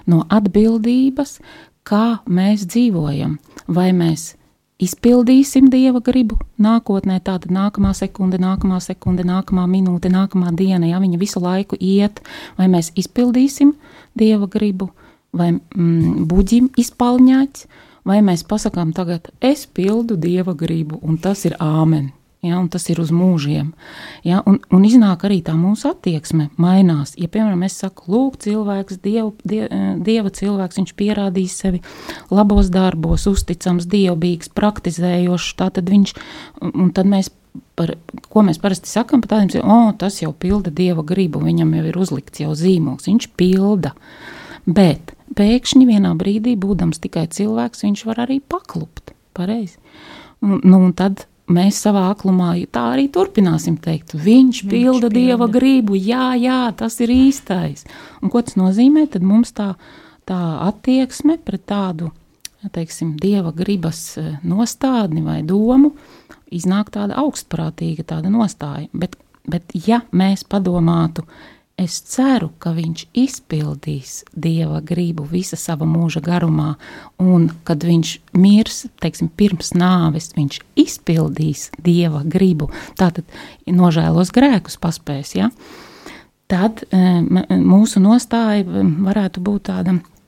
no 0.10 0.26
atbildības, 0.30 1.40
kā 1.88 2.22
mēs 2.30 2.68
dzīvojam. 2.70 3.38
Vai 3.72 3.90
mēs 3.96 4.34
izpildīsim 4.82 5.70
dieva 5.72 6.02
gribu 6.04 6.38
nākotnē, 6.62 7.20
tāda 7.24 7.52
nākamā 7.54 7.94
sekunde, 7.98 8.42
nākamā 8.42 8.82
sekunde, 8.84 9.26
nākamā 9.28 9.68
minūte, 9.70 10.12
nākamā 10.12 10.54
diena, 10.58 10.90
ja 10.90 11.02
viņa 11.02 11.22
visu 11.22 11.42
laiku 11.42 11.80
iet, 11.80 12.22
vai 12.58 12.68
mēs 12.72 12.92
izpildīsim 12.98 13.76
dieva 14.18 14.50
gribu, 14.52 14.92
vai 15.34 15.54
mm, 15.54 16.26
buģim 16.30 16.72
izpalņāts, 16.82 17.68
vai 18.06 18.20
mēs 18.26 18.44
pasakām 18.50 18.92
tagad, 18.98 19.30
es 19.40 19.68
pildu 19.70 20.18
dieva 20.20 20.58
gribu, 20.58 21.00
un 21.06 21.22
tas 21.22 21.46
ir 21.46 21.56
āmen 21.62 22.10
ja, 22.46 22.62
tas 22.72 22.88
ir 22.90 23.02
uz 23.02 23.12
mūžiem. 23.14 23.72
Ja, 24.28 24.42
un, 24.50 24.60
un 24.74 24.86
iznāk 24.88 25.26
arī 25.28 25.42
tā 25.46 25.54
mūsu 25.58 25.92
attieksme 25.92 26.50
mainās. 26.62 27.14
Ja, 27.20 27.30
piemēram, 27.32 27.66
es 27.68 27.78
saku, 27.82 28.08
lūk, 28.12 28.40
cilvēks, 28.44 29.02
dievu, 29.04 29.36
die, 29.48 29.66
dieva 30.02 30.34
cilvēks, 30.34 30.82
viņš 30.82 30.96
pierādīs 30.98 31.58
sevi 31.62 31.84
labos 32.34 32.72
darbos, 32.74 33.28
uzticams, 33.30 33.90
dievbijīgs, 33.92 34.52
praktizējošs, 34.58 35.54
tad 35.62 35.86
viņš, 35.90 36.18
un 36.72 36.92
tad 36.96 37.10
mēs 37.10 37.32
par 37.76 37.96
ko 38.32 38.44
mēs 38.48 38.60
parasti 38.62 38.92
sakām, 38.92 39.24
par 39.24 39.34
tādiem, 39.34 39.66
oh, 39.66 39.90
tas 39.98 40.22
jau 40.22 40.32
pilda 40.38 40.72
dieva 40.72 41.04
gribu, 41.08 41.42
viņam 41.44 41.74
jau 41.78 41.88
ir 41.90 41.98
uzlikts 42.00 42.44
jau 42.44 42.54
zīmogs, 42.56 43.10
viņš 43.10 43.28
pilda. 43.40 43.94
Bet 44.70 45.16
pēkšņi 45.36 45.88
vienā 45.90 46.14
brīdī, 46.20 46.56
būdams 46.60 47.02
tikai 47.04 47.26
cilvēks, 47.32 47.84
viņš 47.88 48.06
var 48.08 48.24
arī 48.28 48.40
paklupt. 48.40 49.16
Pareizi. 49.32 49.78
Un, 50.44 50.60
nu, 50.64 50.82
un 50.82 50.92
tad 50.98 51.26
mēs 51.54 51.82
savā 51.84 52.08
aklumā 52.12 52.54
tā 52.72 52.88
arī 52.96 53.10
turpināsim 53.14 53.78
teikt. 53.82 54.16
Viņš, 54.16 54.24
Viņš 54.26 54.64
pilda, 54.70 55.10
pilda 55.10 55.12
dieva 55.14 55.50
gribu, 55.52 55.98
jā, 56.00 56.32
jā, 56.40 56.64
tas 56.78 57.00
ir 57.04 57.14
īstais. 57.14 57.86
Un 58.22 58.32
ko 58.34 58.42
tas 58.46 58.58
nozīmē? 58.60 59.08
Tad 59.12 59.26
mums 59.28 59.54
tā, 59.58 59.74
tā 60.30 60.40
attieksme 60.68 61.38
pret 61.44 61.68
tādu 61.70 62.12
teiksim, 62.70 63.16
dieva 63.18 63.52
gribas 63.56 64.18
e, 64.18 64.38
nostādni 64.46 65.24
vai 65.26 65.42
domu 65.42 65.96
iznāk 66.52 66.92
tāda 66.94 67.18
augstprātīga 67.22 68.06
tāda 68.06 68.30
nostāja. 68.30 68.90
Bet, 68.94 69.16
bet 69.50 69.74
ja 69.88 70.02
mēs 70.12 70.44
padomātu, 70.46 71.26
Es 71.82 71.96
ceru, 72.06 72.52
ka 72.62 72.76
viņš 72.76 73.08
izpildīs 73.18 74.20
dieva 74.38 74.84
gribu 74.86 75.24
visa 75.26 75.58
sava 75.58 75.88
mūža 75.90 76.22
garumā, 76.22 76.76
un 77.18 77.48
kad 77.66 77.82
viņš 77.88 78.12
mirs, 78.38 78.84
teiksim, 79.02 79.32
pirms 79.34 79.74
nāves, 79.74 80.30
viņš 80.38 80.60
izpildīs 80.84 81.70
dieva 81.82 82.22
gribu, 82.22 82.70
tātad 83.00 83.26
nožēlos 83.66 84.34
grēkus 84.36 84.78
paspēs. 84.84 85.34
Ja? 85.40 85.50
Tad 86.52 86.86
mūsu 86.92 88.04
nostāja 88.04 88.86
varētu 89.08 89.42
būt 89.42 89.70
tāda 89.72 89.98
Eh, 89.98 90.21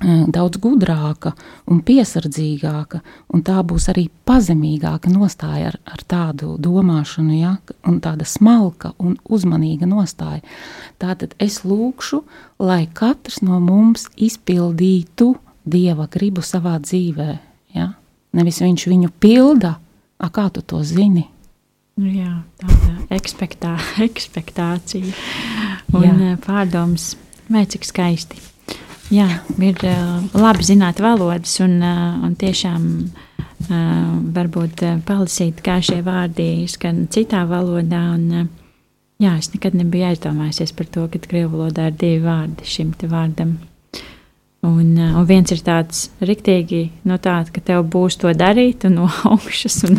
daudz 0.00 0.58
gudrāka 0.60 1.34
un 1.68 1.82
piesardzīgāka, 1.84 3.00
un 3.34 3.42
tā 3.44 3.60
būs 3.66 3.90
arī 3.92 4.06
pazemīgāka 4.28 5.12
nostāja 5.12 5.70
ar, 5.72 5.76
ar 5.84 6.04
tādu 6.08 6.54
domāšanu, 6.60 7.36
ja, 7.36 7.56
un 7.88 8.00
tāda 8.00 8.24
smalka 8.24 8.94
un 8.98 9.18
uzmanīga 9.28 9.88
nostāja. 9.90 10.40
Tātad 11.00 11.34
es 11.38 11.60
lūkšu, 11.68 12.22
lai 12.64 12.86
katrs 12.92 13.42
no 13.44 13.60
mums 13.60 14.08
izpildītu 14.16 15.34
dieva 15.68 16.08
gribu 16.10 16.44
savā 16.44 16.78
dzīvē. 16.80 17.30
Ja? 17.76 17.92
Nevis 18.36 18.62
viņš 18.64 18.86
viņu 18.88 19.12
pilda, 19.20 19.76
a, 20.20 20.30
kā 20.32 20.48
tu 20.54 20.64
to 20.64 20.80
zini? 20.86 21.26
Nu 22.00 22.08
jā, 22.08 22.38
tāda 22.62 22.94
ekspektā, 23.12 23.74
ekspektācija 24.08 25.12
un 25.92 26.06
Jā. 26.06 26.14
Eh, 26.32 26.38
pārdoms, 26.40 27.12
vai 27.50 27.66
cik 27.68 27.84
skaisti. 27.84 28.49
Jā, 29.10 29.26
ir 29.58 29.80
uh, 29.88 30.20
labi 30.38 30.62
zināt 30.62 31.00
valodas 31.02 31.56
un, 31.64 31.80
uh, 31.82 32.20
un 32.22 32.36
tiešām 32.38 32.84
uh, 33.02 33.72
varbūt 34.36 34.84
uh, 34.86 35.00
palasīt, 35.02 35.58
kā 35.66 35.80
šie 35.82 35.98
vārdi 36.06 36.68
skan 36.70 37.08
citā 37.10 37.40
valodā. 37.50 38.04
Un, 38.14 38.28
uh, 38.30 38.46
jā, 39.18 39.34
es 39.40 39.50
nekad 39.50 39.74
nebiju 39.74 40.12
aizdomājusies 40.12 40.74
par 40.78 40.86
to, 40.94 41.08
ka 41.10 41.18
krievu 41.26 41.56
valodā 41.56 41.88
ir 41.90 41.98
divi 41.98 42.22
vārdi 42.22 42.70
šim 42.70 42.94
te 42.94 43.10
vārdam. 43.10 43.56
Un, 44.62 44.94
uh, 44.94 45.18
un 45.18 45.26
viens 45.26 45.50
ir 45.50 45.66
tāds 45.66 46.06
riktīgi, 46.22 46.84
no 47.02 47.16
nu, 47.16 47.22
tāds, 47.24 47.50
ka 47.50 47.64
tev 47.66 47.82
būs 47.90 48.20
to 48.22 48.30
darīt 48.30 48.86
no 48.94 49.10
augšas, 49.32 49.82
un, 49.90 49.98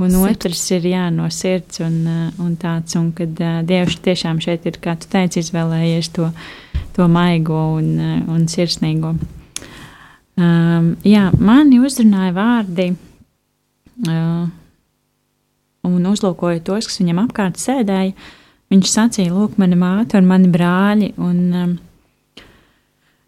un 0.00 0.18
otrs 0.22 0.64
ir 0.72 0.86
jā, 0.88 1.06
no 1.12 1.28
sirds 1.30 1.82
un, 1.84 2.00
uh, 2.08 2.42
un 2.44 2.56
tāds, 2.60 2.96
un 2.96 3.10
kad 3.16 3.40
uh, 3.42 3.60
Dievs 3.66 3.98
tiešām 4.04 4.40
šeit 4.40 4.64
ir, 4.70 4.80
kā 4.82 4.96
tu 4.96 5.10
teici, 5.12 5.42
izvēlējies 5.44 6.12
to 6.16 6.30
to 6.92 7.08
maigo 7.08 7.76
un, 7.76 8.00
eh, 8.00 8.20
un 8.28 8.46
sirsnīgo. 8.48 9.14
Um, 10.36 10.94
jā, 11.04 11.26
mani 11.38 11.78
uzrunāja 11.84 12.32
vārdi, 12.36 12.86
uh, 14.08 14.46
un 15.84 16.06
uzlūkoju 16.08 16.62
tos, 16.64 16.88
kas 16.88 17.00
viņam 17.02 17.20
apkārt 17.26 17.60
sēdēja. 17.60 18.14
Viņš 18.72 18.88
sacīja, 18.88 19.32
lūk, 19.34 19.58
mana 19.60 19.76
māte 19.76 20.16
un 20.16 20.28
mani 20.30 20.48
brāļi. 20.52 21.10
Un, 21.20 21.40
um, 21.52 21.74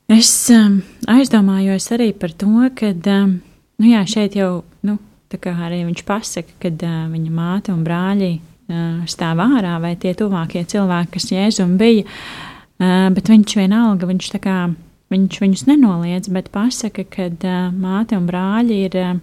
es 0.09 0.33
um, 0.55 0.81
aizdomājos 1.13 1.91
arī 1.93 2.15
par 2.17 2.33
to, 2.33 2.71
ka 2.79 2.95
um, 3.13 3.37
nu 3.77 3.93
jā, 3.93 4.01
šeit 4.09 4.39
jau 4.41 4.65
nu, 4.89 4.97
arī 5.51 5.85
viņš 5.85 6.03
pasaka, 6.09 6.59
ka 6.63 6.73
uh, 6.75 7.05
viņa 7.13 7.31
māte 7.35 7.75
un 7.75 7.85
brāļi 7.87 8.33
uh, 8.39 9.05
stāv 9.11 9.43
ārā 9.45 9.79
vai 9.83 9.95
tie 10.01 10.15
tuvākie 10.15 10.65
cilvēki, 10.65 11.15
kas 11.17 11.33
Jēzum 11.33 11.79
bija. 11.81 12.05
Uh, 12.05 12.51
Uh, 12.75 13.07
bet 13.15 13.29
viņš 13.31 13.53
vienalga, 13.55 14.07
viņš, 14.09 14.33
kā, 14.43 14.59
viņš 15.15 15.37
viņus 15.45 15.61
nenoliedz, 15.69 16.27
bet 16.35 16.49
pasaka, 16.51 17.05
ka 17.07 17.29
uh, 17.31 17.69
māte 17.71 18.19
un 18.19 18.25
brāļi 18.27 18.79
ir, 18.89 18.97
uh, 18.99 19.21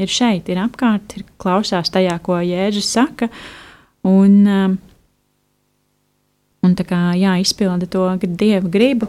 ir 0.00 0.10
šeit, 0.10 0.50
ir 0.50 0.58
apkārt, 0.58 1.14
ir 1.14 1.28
klausās 1.38 1.92
tajā, 1.94 2.16
ko 2.18 2.40
Jēzus 2.42 2.88
saka, 2.90 3.28
un, 4.02 4.34
uh, 4.42 4.74
un 6.66 6.74
tā 6.74 6.88
kā 6.88 6.98
jā, 7.14 7.36
izpilda 7.38 7.86
to 7.86 8.08
dievu 8.26 8.72
gribu. 8.74 9.06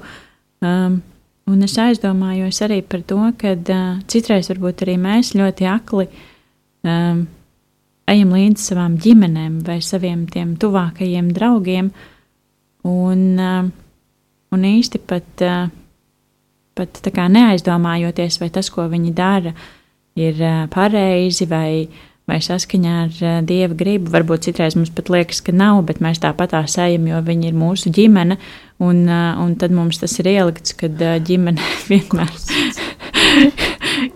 Um, 0.61 1.01
un 1.49 1.65
es 1.65 1.73
aizdomājos 1.81 2.61
arī 2.61 2.83
par 2.85 3.01
to, 3.01 3.17
ka 3.41 3.57
uh, 3.57 3.97
citreiz 4.05 4.53
varbūt 4.53 4.85
arī 4.85 4.99
mēs 5.01 5.33
ļoti 5.33 5.71
akli 5.73 6.05
um, 6.87 7.25
ejam 8.11 8.33
līdzi 8.35 8.71
savām 8.71 8.97
ģimenēm 9.01 9.61
vai 9.67 9.79
saviem 9.85 10.25
tiem 10.31 10.55
tuvākajiem 10.59 11.31
draugiem. 11.35 11.91
Uh, 11.91 12.07
Un, 12.87 13.37
uh, 13.37 13.67
un 14.51 14.63
īsti 14.65 15.01
pat, 15.05 15.43
uh, 15.45 15.67
pat 16.77 17.01
neaizdomājoties, 17.29 18.39
vai 18.41 18.49
tas, 18.53 18.71
ko 18.73 18.87
viņi 18.89 19.13
dara, 19.13 19.53
ir 20.17 20.39
uh, 20.41 20.63
pareizi 20.71 21.45
vai, 21.49 21.85
vai 22.29 22.39
saskaņā 22.41 22.95
ar 23.03 23.45
dieva 23.45 23.77
gribu. 23.77 24.09
Varbūt 24.13 24.49
citreiz 24.49 24.77
mums 24.79 24.93
pat 24.97 25.13
liekas, 25.13 25.43
ka 25.45 25.53
nav, 25.53 25.83
bet 25.85 26.01
mēs 26.01 26.23
tāpat 26.23 26.57
ejam, 26.57 27.05
jo 27.11 27.21
viņi 27.27 27.51
ir 27.51 27.59
mūsu 27.59 27.93
ģimene. 27.93 28.39
Un, 28.81 29.05
un 29.05 29.53
tad 29.61 29.69
mums 29.77 30.01
tas 30.01 30.17
ir 30.17 30.31
ielikts, 30.31 30.73
kad 30.73 30.97
ģimene 30.97 31.61
vienmēr. 31.91 32.33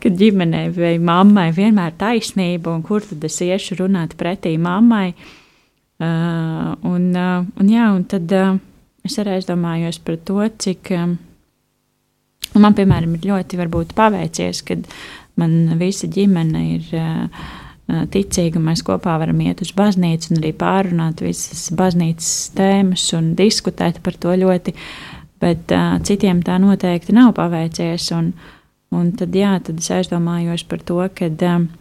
kad 0.05 0.19
ģimenei 0.19 0.69
vai 0.75 0.95
mammai 1.01 1.49
vienmēr 1.55 1.95
ir 1.95 1.97
taisnība, 1.99 2.75
un 2.75 2.85
kur 2.85 3.03
tad 3.05 3.25
es 3.25 3.41
iešu 3.41 3.79
runāt 3.81 4.13
pretī 4.19 4.53
mammai? 4.61 5.09
Uh, 5.15 5.33
Uh, 5.97 6.73
un, 6.83 7.13
uh, 7.15 7.45
un, 7.55 7.67
jā, 7.71 7.85
un 7.95 8.01
tad 8.03 8.31
uh, 8.35 8.57
es 9.07 9.13
arī 9.21 9.37
aizdomājos 9.37 10.01
par 10.03 10.17
to, 10.27 10.41
cik 10.59 10.89
um, 10.91 11.13
man, 12.59 12.75
piemēram, 12.75 13.13
ir 13.15 13.29
ļoti 13.29 13.59
varbūt, 13.61 13.93
paveicies, 13.95 14.59
kad 14.67 14.83
man 15.39 15.77
visa 15.79 16.09
ģimene 16.11 16.63
ir 16.73 16.89
uh, 16.99 17.45
ticīga, 18.11 18.59
un 18.59 18.67
mēs 18.67 18.83
kopā 18.83 19.15
varam 19.21 19.39
iet 19.45 19.63
uz 19.63 19.71
baznīcu 19.77 20.33
un 20.33 20.41
arī 20.41 20.51
pārunāt 20.59 21.23
visas 21.23 21.69
baznīcas 21.79 22.33
tēmas 22.57 23.07
un 23.15 23.31
diskutēt 23.39 24.03
par 24.03 24.19
to 24.19 24.35
ļoti, 24.43 24.75
bet 25.39 25.71
uh, 25.71 25.95
citiem 26.03 26.43
tā 26.43 26.59
noteikti 26.59 27.15
nav 27.15 27.37
paveicies. 27.39 28.11
Un, 28.19 28.33
un 28.93 29.09
tad, 29.17 29.33
jā, 29.35 29.55
tad 29.63 29.81
es 29.81 29.89
aizdomājos 29.93 30.67
par 30.69 30.83
to, 30.85 31.01
ka. 31.15 31.31
Um, 31.55 31.71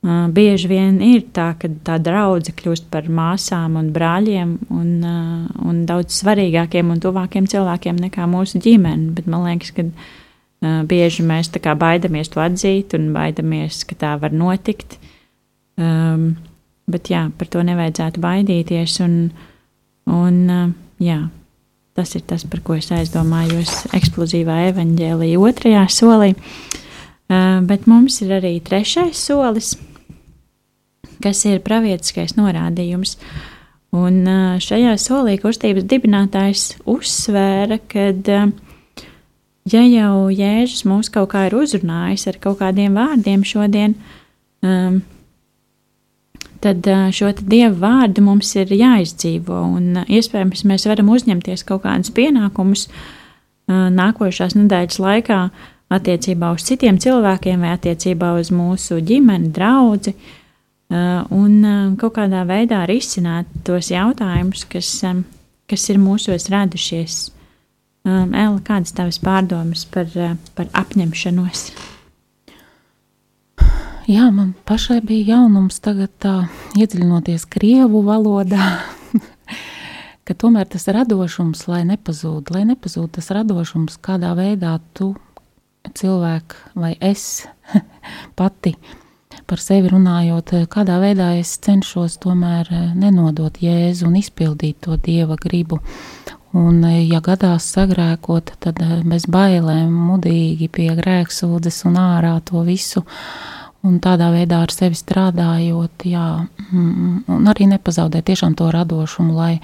Uh, 0.00 0.30
bieži 0.32 0.64
vien 0.64 0.94
ir 1.04 1.26
tā, 1.36 1.50
ka 1.60 1.68
tā 1.84 1.98
draudzene 2.00 2.56
kļūst 2.56 2.86
par 2.88 3.10
māsām 3.12 3.74
un 3.76 3.90
brāļiem 3.92 4.54
un, 4.72 4.86
uh, 5.04 5.58
un 5.68 5.82
daudz 5.84 6.16
svarīgākiem 6.22 6.88
un 6.88 7.02
tuvākiem 7.04 7.44
cilvēkiem 7.44 7.98
nekā 8.06 8.24
mūsu 8.32 8.62
ģimene. 8.64 9.10
Bet 9.18 9.28
man 9.28 9.44
liekas, 9.44 9.74
ka 9.76 9.84
uh, 9.84 10.80
bieži 10.88 11.26
mēs 11.28 11.52
baidamies 11.52 12.32
to 12.32 12.40
atzīt 12.40 12.96
un 12.96 13.10
baidamies, 13.12 13.82
ka 13.84 13.98
tā 14.00 14.14
var 14.22 14.32
notikt. 14.32 14.96
Um, 15.76 16.38
bet 16.88 17.12
jā, 17.12 17.26
par 17.36 17.52
to 17.52 17.60
nevajadzētu 17.60 18.24
baidīties. 18.24 18.96
Un, 19.04 19.18
un, 20.08 20.40
uh, 20.48 20.72
jā, 20.96 21.26
tas 22.00 22.16
ir 22.16 22.24
tas, 22.26 22.48
par 22.48 22.64
ko 22.64 22.80
es 22.80 22.88
aizdomājos 22.96 23.84
eksplozīvā 24.00 24.56
evaņģēlīja 24.72 25.44
otrajā 25.44 25.84
solī. 25.92 26.32
Bet 27.28 27.86
mums 27.86 28.18
ir 28.24 28.34
arī 28.40 28.56
trešais 28.64 29.20
solis 29.28 29.76
kas 31.22 31.44
ir 31.48 31.62
pravietiskais 31.64 32.36
norādījums. 32.38 33.16
Un 33.96 34.22
šajā 34.62 34.94
solī 35.02 35.36
kustības 35.42 35.86
dibinātājs 35.90 36.66
uzsvēra, 36.88 37.80
ka, 37.90 38.10
ja 39.72 39.82
jau 39.82 40.12
Jēzus 40.30 40.84
mūs 40.86 41.10
kaut 41.12 41.32
kā 41.32 41.48
ir 41.48 41.56
uzrunājis 41.58 42.28
ar 42.30 42.38
kaut 42.42 42.60
kādiem 42.62 42.94
vārdiem 42.98 43.42
šodien, 43.46 43.96
um, 44.62 45.00
tad 46.64 46.86
šo 47.16 47.32
dievu 47.40 47.78
vārdu 47.82 48.24
mums 48.24 48.52
ir 48.58 48.72
jāizdzīvo. 48.74 49.62
Un, 49.78 50.02
iespējams, 50.06 50.64
mēs 50.68 50.86
varam 50.90 51.10
uzņemties 51.12 51.64
kaut 51.68 51.84
kādus 51.86 52.12
pienākumus 52.16 52.86
nākošās 53.70 54.56
nedēļas 54.58 55.00
laikā 55.02 55.40
attiecībā 55.90 56.52
uz 56.54 56.66
citiem 56.68 57.00
cilvēkiem 57.02 57.64
vai 57.64 57.74
attiecībā 57.74 58.34
uz 58.38 58.52
mūsu 58.54 59.00
ģimeni, 59.06 59.50
draugu 59.54 60.14
un 60.90 61.96
kaut 61.98 62.16
kādā 62.18 62.44
veidā 62.48 62.82
risināt 62.90 63.50
tos 63.66 63.92
jautājumus, 63.92 64.64
kas, 64.70 64.90
kas 65.70 65.86
ir 65.90 66.00
mūsos 66.02 66.50
radušies. 66.50 67.20
Ella, 68.06 68.58
kādas 68.64 68.94
tavas 68.96 69.20
pārdomas 69.22 69.84
par, 69.92 70.08
par 70.56 70.70
apņemšanos? 70.82 71.66
Jā, 74.10 74.26
man 74.34 74.54
pašai 74.66 74.98
bija 75.06 75.36
jaunums 75.36 75.78
tagad 75.84 76.10
tā 76.18 76.34
iedziļinoties 76.74 77.44
Krievu 77.52 78.00
valodā, 78.02 78.70
ka 80.26 80.34
tomēr 80.34 80.66
tas 80.72 80.88
radošums, 80.90 81.68
lai 81.70 81.84
nepazūd, 81.92 82.50
lai 82.50 82.64
nepazūd 82.72 83.12
tas 83.18 83.30
radošums, 83.30 84.00
kādā 84.02 84.32
veidā 84.38 84.80
tu 84.98 85.12
cilvēku 85.94 86.80
vai 86.82 86.96
es 86.98 87.46
pati 88.38 88.74
uh, 88.74 88.98
par 89.50 89.58
sevi 89.58 89.90
runājot, 89.90 90.52
eh, 90.54 90.66
kādā 90.70 91.00
veidā 91.02 91.32
es 91.40 91.56
cenšos 91.64 92.20
tomēr 92.22 92.68
eh, 92.70 92.82
nenodot 92.94 93.56
Jēzu 93.58 94.06
un 94.06 94.18
izpildīt 94.20 94.78
to 94.86 94.94
Dieva 94.96 95.34
gribu. 95.40 95.80
Un, 96.54 96.84
eh, 96.84 97.02
ja 97.10 97.18
gadās 97.20 97.66
sagrēkot, 97.74 98.54
tad 98.62 98.78
bez 99.10 99.26
bailēm, 99.26 99.90
mudīgi 100.10 100.70
pie 100.70 100.90
grēksūdzes 100.98 101.82
un 101.90 101.98
ārā 101.98 102.36
to 102.46 102.62
visu, 102.66 103.02
un 103.86 104.00
tādā 104.02 104.30
veidā 104.34 104.60
ar 104.64 104.72
sevi 104.74 104.98
strādājot, 104.98 106.04
jā, 106.08 106.26
mm, 106.70 107.24
un 107.32 107.48
arī 107.50 107.68
nepazaudēt 107.70 108.28
tiešām 108.28 108.56
to 108.58 108.68
radošumu, 108.74 109.34
lai, 109.36 109.60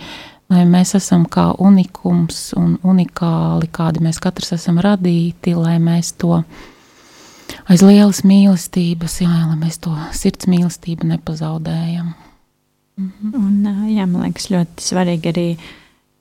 lai 0.52 0.64
mēs 0.68 0.94
esam 0.98 1.26
kā 1.28 1.50
unikums 1.58 2.54
un 2.56 2.78
unikāli, 2.86 3.68
kādi 3.72 4.04
mēs 4.06 4.20
katrs 4.22 4.54
esam 4.56 4.80
radīti, 4.82 5.56
lai 5.56 5.76
mēs 5.82 6.14
to 6.16 6.40
aiz 7.68 7.82
lielas 7.84 8.22
mīlestības, 8.26 9.20
jā, 9.22 9.32
lai 9.50 9.58
mēs 9.60 9.80
to 9.84 9.94
sirds 10.16 10.48
mīlestību 10.50 11.12
nepazaudējam. 11.12 12.14
Mhm. 12.96 13.34
Un, 13.36 13.90
jā, 13.92 14.06
man 14.08 14.24
liekas, 14.24 14.48
ļoti 14.48 14.80
svarīgi 14.80 15.32
arī 15.32 15.48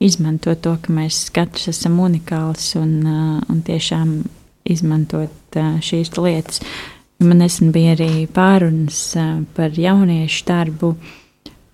izmantot 0.04 0.60
to, 0.60 0.74
ka 0.76 0.92
mēs 0.92 1.30
katrs 1.32 1.70
esam 1.72 1.96
unikāls 2.04 2.74
un, 2.76 2.98
un 3.48 3.62
tiešām 3.64 4.18
izmantot 4.68 5.56
šīs 5.56 6.12
lietas. 6.18 6.60
Man 7.24 7.40
nesen 7.40 7.70
bija 7.72 7.94
arī 7.96 8.26
pārunas 8.28 8.98
par 9.56 9.78
jauniešu 9.80 10.44
darbu, 10.48 10.96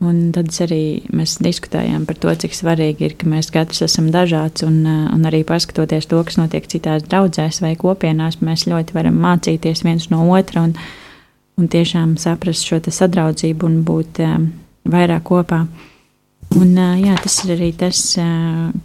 Un 0.02 0.32
tad 0.34 0.50
arī 0.64 1.04
mēs 1.14 1.36
diskutējām 1.42 2.08
par 2.08 2.16
to, 2.18 2.32
cik 2.42 2.56
svarīgi 2.56 3.06
ir, 3.06 3.12
ka 3.18 3.28
mēs 3.30 3.52
katrs 3.54 3.84
esam 3.86 4.08
dažāds. 4.10 4.64
Un, 4.66 4.80
un 4.82 5.28
arī 5.28 5.44
paskatoties 5.46 6.08
to, 6.10 6.18
kas 6.26 6.40
notiek 6.40 6.66
citās 6.70 7.06
draudzēs 7.06 7.60
vai 7.62 7.76
kopienās, 7.78 8.40
mēs 8.42 8.66
ļoti 8.70 8.96
varam 8.96 9.20
mācīties 9.22 9.84
viens 9.86 10.08
no 10.10 10.24
otra 10.34 10.64
un, 10.66 10.74
un 11.60 11.70
tiešām 11.70 12.16
saprast 12.18 12.66
šo 12.66 12.80
sadraudzību 12.82 13.68
un 13.68 13.78
būt 13.86 14.18
vairāk 14.90 15.24
kopā. 15.30 15.62
Un, 16.58 16.74
jā, 16.98 17.14
tas 17.22 17.38
ir 17.46 17.54
arī 17.54 17.70
tas, 17.78 18.02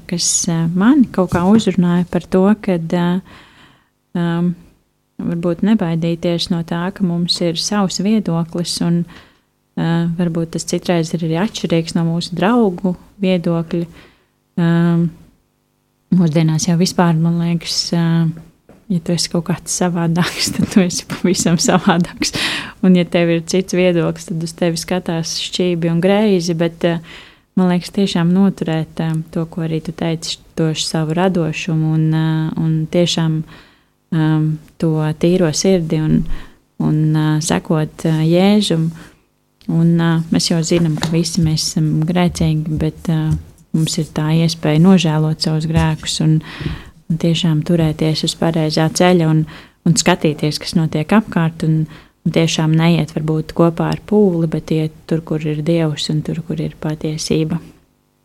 kas 0.07 0.29
man 0.77 1.01
kaut 1.11 1.33
kā 1.33 1.41
uzrunāja 1.49 2.05
par 2.13 2.29
to, 2.29 2.45
ka 2.61 2.77
uh, 2.77 3.41
um, 4.13 4.53
varbūt 5.17 5.63
nebaidīties 5.65 6.51
no 6.53 6.61
tā, 6.67 6.87
ka 6.93 7.05
mums 7.05 7.39
ir 7.41 7.57
savs 7.61 8.01
viedoklis 8.05 8.75
un 8.85 9.01
uh, 9.05 9.23
Uh, 9.77 10.07
varbūt 10.17 10.55
tas 10.55 10.63
citreiz 10.65 11.11
ir 11.13 11.21
arī 11.27 11.35
atšķirīgs 11.37 11.93
no 11.93 12.01
mūsu 12.07 12.33
draugu 12.33 12.95
viedokļa. 13.21 13.85
Um, 14.57 15.03
mūsdienās 16.17 16.65
jau 16.65 16.79
vispār, 16.79 17.13
man 17.21 17.35
liekas, 17.43 17.75
uh, 17.93 18.71
ja 18.89 18.97
tu 19.05 19.13
esi 19.13 19.29
kaut 19.29 19.45
kāds 19.51 19.75
savādāks, 19.77 20.49
tad 20.55 20.71
tu 20.73 20.81
esi 20.81 21.05
pavisam 21.11 21.59
savādāks. 21.61 22.33
Un, 22.81 22.97
ja 22.97 23.05
tev 23.05 23.35
ir 23.35 23.45
cits 23.45 23.77
viedoklis, 23.77 24.25
tad 24.31 24.47
uz 24.49 24.55
tevi 24.57 24.81
skatās 24.81 25.35
šķīvi 25.45 25.93
un 25.93 26.01
greizi. 26.01 26.57
Bet, 26.57 26.89
uh, 26.89 27.21
man 27.53 27.69
liekas, 27.69 27.93
tiešām 27.99 28.33
noturēt 28.33 29.05
uh, 29.05 29.13
to, 29.29 29.45
ko 29.45 29.67
arī 29.67 29.83
tu 29.85 29.93
teici, 29.93 30.39
to 30.57 30.71
savu 30.73 31.13
radošumu 31.21 31.93
un, 31.99 32.09
uh, 32.17 32.49
un 32.57 32.79
tiešām 32.89 33.43
um, 34.11 34.57
to 34.77 34.95
tīro 35.21 35.51
sirdi 35.55 36.01
un, 36.03 36.21
un 36.83 36.97
uh, 37.15 37.37
sekot 37.43 38.07
uh, 38.09 38.23
jēžumu 38.27 39.13
Un, 39.67 39.97
uh, 39.99 40.23
mēs 40.31 40.47
jau 40.47 40.61
zinām, 40.63 40.95
ka 40.99 41.09
visi 41.11 41.43
mēs 41.43 41.65
esam 41.73 41.87
grēcīgi, 42.07 42.77
bet 42.79 43.09
uh, 43.11 43.33
mums 43.75 43.97
ir 43.99 44.07
tā 44.15 44.29
iespēja 44.45 44.79
nožēlot 44.79 45.43
savus 45.43 45.67
grēkus 45.67 46.21
un, 46.23 46.37
un 47.11 47.19
tiešām 47.19 47.65
turēties 47.67 48.23
uz 48.29 48.35
pareizā 48.39 48.87
ceļa 48.87 49.27
un, 49.27 49.43
un 49.87 49.97
skatīties, 49.99 50.61
kas 50.63 50.77
notiek 50.79 51.11
apkārt. 51.19 51.67
Un, 51.67 51.81
un 52.23 52.35
tiešām 52.35 52.71
neiet 52.79 53.11
varbūt 53.15 53.51
kopā 53.57 53.91
ar 53.91 53.99
pūli, 54.07 54.47
bet 54.51 54.71
iet 54.75 54.95
tur, 55.07 55.25
kur 55.27 55.43
ir 55.43 55.59
dievs 55.67 56.07
un 56.13 56.23
tur, 56.23 56.39
kur 56.47 56.63
ir 56.63 56.79
patiesība. 56.79 57.59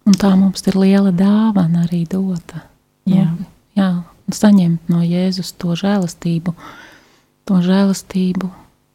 Un 0.07 0.19
tā 0.19 0.33
mums 0.39 0.63
ir 0.71 0.79
liela 0.79 1.11
dāvana 1.15 1.89
arī 1.89 2.05
dota. 2.11 2.65
Jā, 3.07 3.27
nu, 3.35 3.51
jā 3.79 3.91
un 3.99 4.12
saņemt 4.37 4.91
no 4.93 5.03
Jēzus 5.05 5.55
to 5.61 5.77
žēlastību, 5.79 6.55
to 7.49 7.61
žēlastību, 7.65 8.51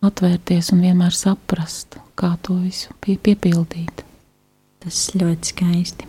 atvērties 0.05 0.71
un 0.73 0.83
vienmēr 0.85 1.15
saprast, 1.15 1.97
kā 2.17 2.35
to 2.45 2.57
visu 2.61 2.93
pie, 3.01 3.17
piepildīt. 3.17 4.03
Tas 4.83 5.09
ļoti 5.17 5.51
skaisti. 5.53 6.07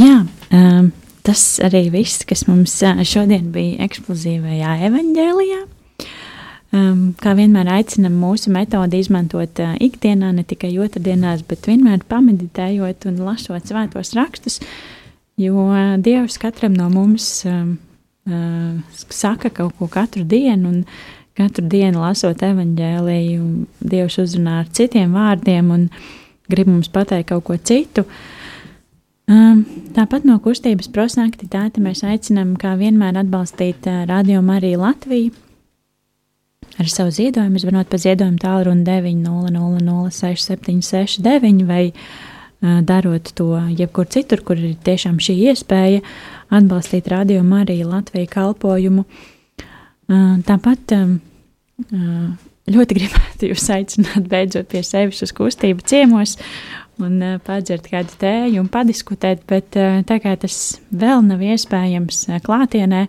Jā, 0.00 0.24
um, 0.24 0.90
tas 1.26 1.44
arī 1.62 1.86
viss, 1.94 2.24
kas 2.26 2.46
mums 2.48 2.80
šodien 3.06 3.52
bija 3.54 3.84
eksplozīvajā 3.86 4.74
evaņģēlijā. 4.88 5.62
Um, 6.74 7.12
kā 7.20 7.36
vienmēr 7.38 7.68
aicinam 7.70 8.16
mūsu 8.18 8.50
metodi 8.50 8.98
izmantot 8.98 9.60
uh, 9.62 9.76
ikdienā, 9.78 10.32
ne 10.34 10.42
tikai 10.42 10.72
otrdienās, 10.82 11.44
bet 11.46 11.68
vienmēr 11.70 12.02
pameditējot 12.10 13.06
un 13.12 13.20
lasot 13.22 13.70
svētos 13.70 14.10
rakstus, 14.18 14.58
jo 15.38 15.68
uh, 15.68 15.94
Dievs 16.02 16.40
katram 16.42 16.74
no 16.74 16.88
mums 16.90 17.28
um, 17.46 17.76
uh, 17.76 17.93
saka 18.24 19.50
kaut 19.52 19.74
ko 19.78 19.88
katru 19.88 20.24
dienu, 20.24 20.68
un 20.68 20.84
katru 21.36 21.68
dienu 21.68 22.00
lasot 22.00 22.42
evaņģēlīju, 22.46 23.66
Dievs 23.84 24.18
uzrunā 24.22 24.60
ar 24.62 24.68
citiem 24.72 25.12
vārdiem 25.12 25.70
un 25.74 25.88
grib 26.50 26.68
mums 26.70 26.88
pateikt 26.92 27.28
kaut 27.32 27.44
ko 27.48 27.56
citu. 27.56 28.04
Um, 29.24 29.64
tāpat 29.96 30.24
no 30.28 30.36
kustības 30.44 30.88
prosaktivitāte 30.92 31.80
mēs 31.80 32.04
aicinām, 32.04 32.56
kā 32.60 32.76
vienmēr, 32.76 33.16
atbalstīt 33.22 33.86
uh, 33.88 34.04
Radio 34.08 34.42
Mariju 34.44 34.78
Latviju 34.82 35.32
ar 36.80 36.88
savu 36.90 37.10
ziedojumu, 37.14 37.58
zvanot 37.62 37.86
pa 37.88 37.96
ziedojumu 38.02 38.38
tālruni 38.42 38.84
900-6769 38.84 41.64
vai 41.68 41.84
uh, 41.94 41.96
darot 42.84 43.32
to 43.38 43.48
jebkur 43.78 44.06
citur, 44.12 44.40
kur 44.44 44.56
ir 44.60 44.74
tiešām 44.84 45.16
šī 45.22 45.34
iespēja 45.50 46.00
atbalstīt 46.54 47.10
Radio 47.12 47.42
Mariju 47.46 47.90
Latviju 47.90 48.30
kalpojumu. 48.30 49.04
Uh, 49.04 49.32
Tāpat 50.08 50.92
ļoti 52.70 52.96
gribētu 52.98 53.50
jūs 53.50 53.66
aicināt 53.72 54.28
beidzot 54.30 54.68
pie 54.70 54.82
sevis 54.86 55.22
uz 55.24 55.32
kustību 55.34 55.84
ciemos 55.88 56.36
un 57.02 57.18
padzert 57.42 57.88
kādu 57.90 58.14
tēju 58.20 58.60
un 58.62 58.68
padiskutēt, 58.70 59.42
bet 59.50 59.74
tā 59.74 60.18
kā 60.22 60.36
tas 60.38 60.78
vēl 60.94 61.24
nav 61.26 61.42
iespējams 61.42 62.20
klātienē, 62.44 63.08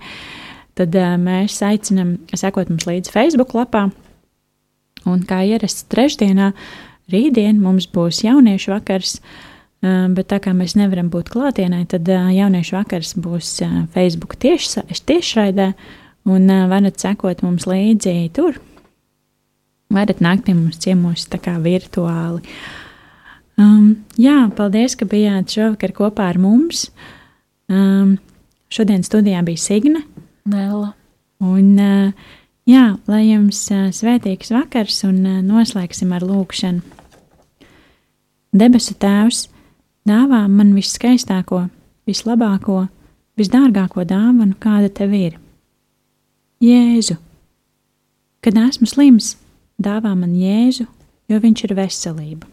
tad 0.79 0.95
mēs 1.21 1.59
aicinam 1.61 2.15
sekot 2.33 2.71
mums 2.71 2.87
līdzi 2.89 3.13
Facebook 3.13 3.53
lapā. 3.53 3.91
Un 5.05 5.21
kā 5.29 5.43
ierasts 5.45 5.85
trešdienā, 5.93 6.49
rītdien 7.13 7.59
mums 7.61 7.85
būs 7.93 8.23
jauniešu 8.25 8.73
vakars, 8.73 9.19
bet 10.15 10.29
tā 10.31 10.39
kā 10.41 10.53
mēs 10.57 10.73
nevaram 10.79 11.11
būt 11.13 11.29
klātienē, 11.33 11.83
tad 11.91 12.07
jauniešu 12.09 12.77
vakars 12.77 13.13
būs 13.21 13.51
Facebook 13.93 14.37
tiešraidē. 14.41 14.95
Tieši 15.05 15.45
un 16.25 16.47
varat 16.71 16.97
sekot 16.99 17.43
mums 17.45 17.67
līdzi 17.69 18.15
tur. 18.35 18.57
Varat 19.93 20.21
nākt 20.23 20.47
pie 20.47 20.55
mums 20.57 20.79
ciemos 20.81 21.27
tā 21.29 21.39
kā 21.41 21.55
virtuāli. 21.61 22.41
Um, 23.55 24.03
jā, 24.19 24.49
paldies, 24.55 24.97
ka 24.99 25.07
bijāt 25.07 25.53
šovakar 25.53 25.93
kopā 25.95 26.27
ar 26.33 26.39
mums. 26.41 26.89
Um, 27.71 28.17
šodien 28.67 29.05
studijā 29.05 29.43
bija 29.47 29.61
Signe. 29.61 30.01
Nela. 30.49 30.91
Un, 31.39 31.69
uh, 31.79 32.33
jā, 32.67 32.83
lai 33.07 33.21
jums 33.29 33.61
uh, 33.71 33.87
svētīgs 33.95 34.51
vakars 34.51 35.03
un 35.07 35.21
uh, 35.23 35.39
noslēgsim 35.45 36.11
ar 36.15 36.25
lūkšanu. 36.27 36.83
Debesu 38.55 38.95
Tēvs, 38.99 39.45
dāvā 40.05 40.45
man 40.51 40.73
viskaistāko, 40.77 41.65
vislabāko, 42.07 42.85
visdārgāko 43.39 44.05
dāvanu, 44.07 44.55
kāda 44.61 44.91
tev 44.93 45.15
ir. 45.17 45.39
Jēzu! 46.63 47.17
Kad 48.45 48.59
esmu 48.61 48.87
slims, 48.87 49.33
dāvā 49.81 50.13
man 50.13 50.35
Jēzu, 50.37 50.85
jo 51.29 51.39
viņš 51.41 51.63
ir 51.65 51.73
veselība. 51.79 52.47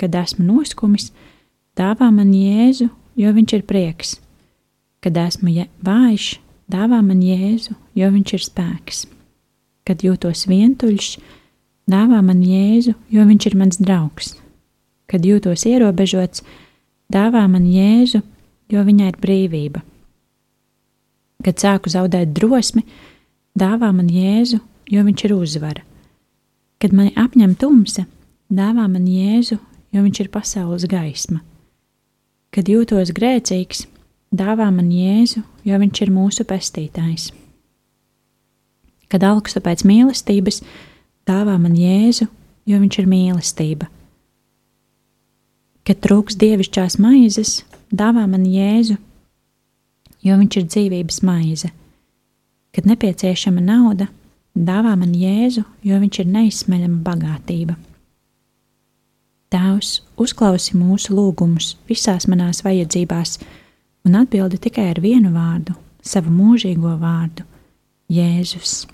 Kad 0.00 0.16
esmu 0.16 0.46
noskumis, 0.48 1.10
dāvā 1.76 2.08
man 2.12 2.32
Jēzu, 2.32 2.88
jo 3.16 3.32
viņš 3.36 3.56
ir 3.58 3.66
prieks. 3.68 4.16
Kad 5.04 5.20
esmu 5.20 5.52
vājš, 5.84 6.38
dāvā 6.72 7.02
man 7.04 7.20
Jēzu, 7.24 7.76
jo 7.94 8.08
viņš 8.16 8.34
ir 8.38 8.46
spēks. 8.48 9.04
Kad 9.86 10.02
jūtos 10.02 10.46
vientuļš, 10.48 11.12
dāvā 11.92 12.24
man 12.24 12.40
Jēzu, 12.42 12.96
jo 13.12 13.28
viņš 13.28 13.46
ir 13.52 13.60
mans 13.60 13.78
draugs. 13.78 14.34
Kad 15.06 15.26
jūtos 15.26 15.66
ierobežots, 15.68 16.42
dāvā 17.12 17.44
man 17.50 17.66
Jēzu, 17.70 18.22
jo 18.72 18.82
viņai 18.86 19.10
ir 19.12 19.18
brīvība. 19.22 19.82
Kad 21.46 21.62
sāku 21.62 21.92
zaudēt 21.92 22.32
drosmi, 22.34 22.82
dāvā 23.58 23.92
man 23.94 24.08
Jēzu, 24.10 24.58
jo 24.90 25.04
viņš 25.06 25.24
ir 25.28 25.36
uzvara. 25.36 25.84
Kad 26.82 26.92
mani 26.96 27.14
apņem 27.16 27.54
tumsa, 27.60 28.06
dāvā 28.50 28.86
man 28.90 29.06
Jēzu, 29.08 29.58
jo 29.94 30.02
viņš 30.02 30.22
ir 30.24 30.32
pasaules 30.32 30.86
gaisma. 30.90 31.40
Kad 32.52 32.68
jūtos 32.70 33.12
grēcīgs, 33.14 33.86
dāvā 34.34 34.68
man 34.74 34.90
Jēzu, 34.92 35.42
jo 35.66 35.78
viņš 35.82 36.02
ir 36.02 36.12
mūsu 36.14 36.46
pestītājs. 36.48 37.30
Kad 39.06 39.22
augstu 39.22 39.62
pēc 39.62 39.84
mīlestības, 39.86 40.62
dāvā 41.28 41.56
man 41.62 41.76
Jēzu, 41.78 42.26
jo 42.66 42.80
viņš 42.82 42.98
ir 43.02 43.10
mīlestība. 43.10 43.90
Kad 45.86 46.00
trūks 46.02 46.34
dievišķās 46.40 46.98
maizes, 46.98 47.60
dāvā 47.94 48.24
man 48.26 48.42
Jēzu, 48.50 48.96
jo 50.26 50.38
viņš 50.40 50.56
ir 50.58 50.64
dzīvības 50.66 51.20
maize. 51.26 51.70
Kad 52.74 52.88
nepieciešama 52.90 53.62
nauda, 53.62 54.08
dāvā 54.56 54.96
man 54.98 55.14
Jēzu, 55.14 55.62
jo 55.86 56.00
viņš 56.02 56.20
ir 56.24 56.32
neizsmeļama 56.34 56.98
bagātība. 57.06 57.78
Tēvs, 59.54 60.00
uzklausi 60.18 60.74
mūsu 60.74 61.14
lūgumus 61.14 61.76
visās 61.86 62.26
manās 62.26 62.64
vajadzībās, 62.66 63.38
un 64.06 64.18
atbildi 64.18 64.58
tikai 64.66 64.90
ar 64.90 65.00
vienu 65.00 65.30
vārdu, 65.30 65.78
savu 66.02 66.34
mūžīgo 66.34 66.98
vārdu- 66.98 67.46
Jēzus. 68.18 68.86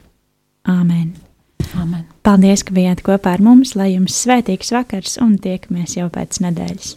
Āmen! 0.69 1.32
Amen. 1.79 2.07
Paldies, 2.23 2.63
ka 2.67 2.75
bijāt 2.77 3.03
kopā 3.07 3.37
ar 3.37 3.43
mums, 3.45 3.75
lai 3.79 3.93
jums 3.95 4.17
svētīgs 4.25 4.73
vakars 4.75 5.19
un 5.23 5.39
tiekamies 5.43 5.97
jau 5.99 6.09
pēc 6.13 6.43
nedēļas. 6.45 6.97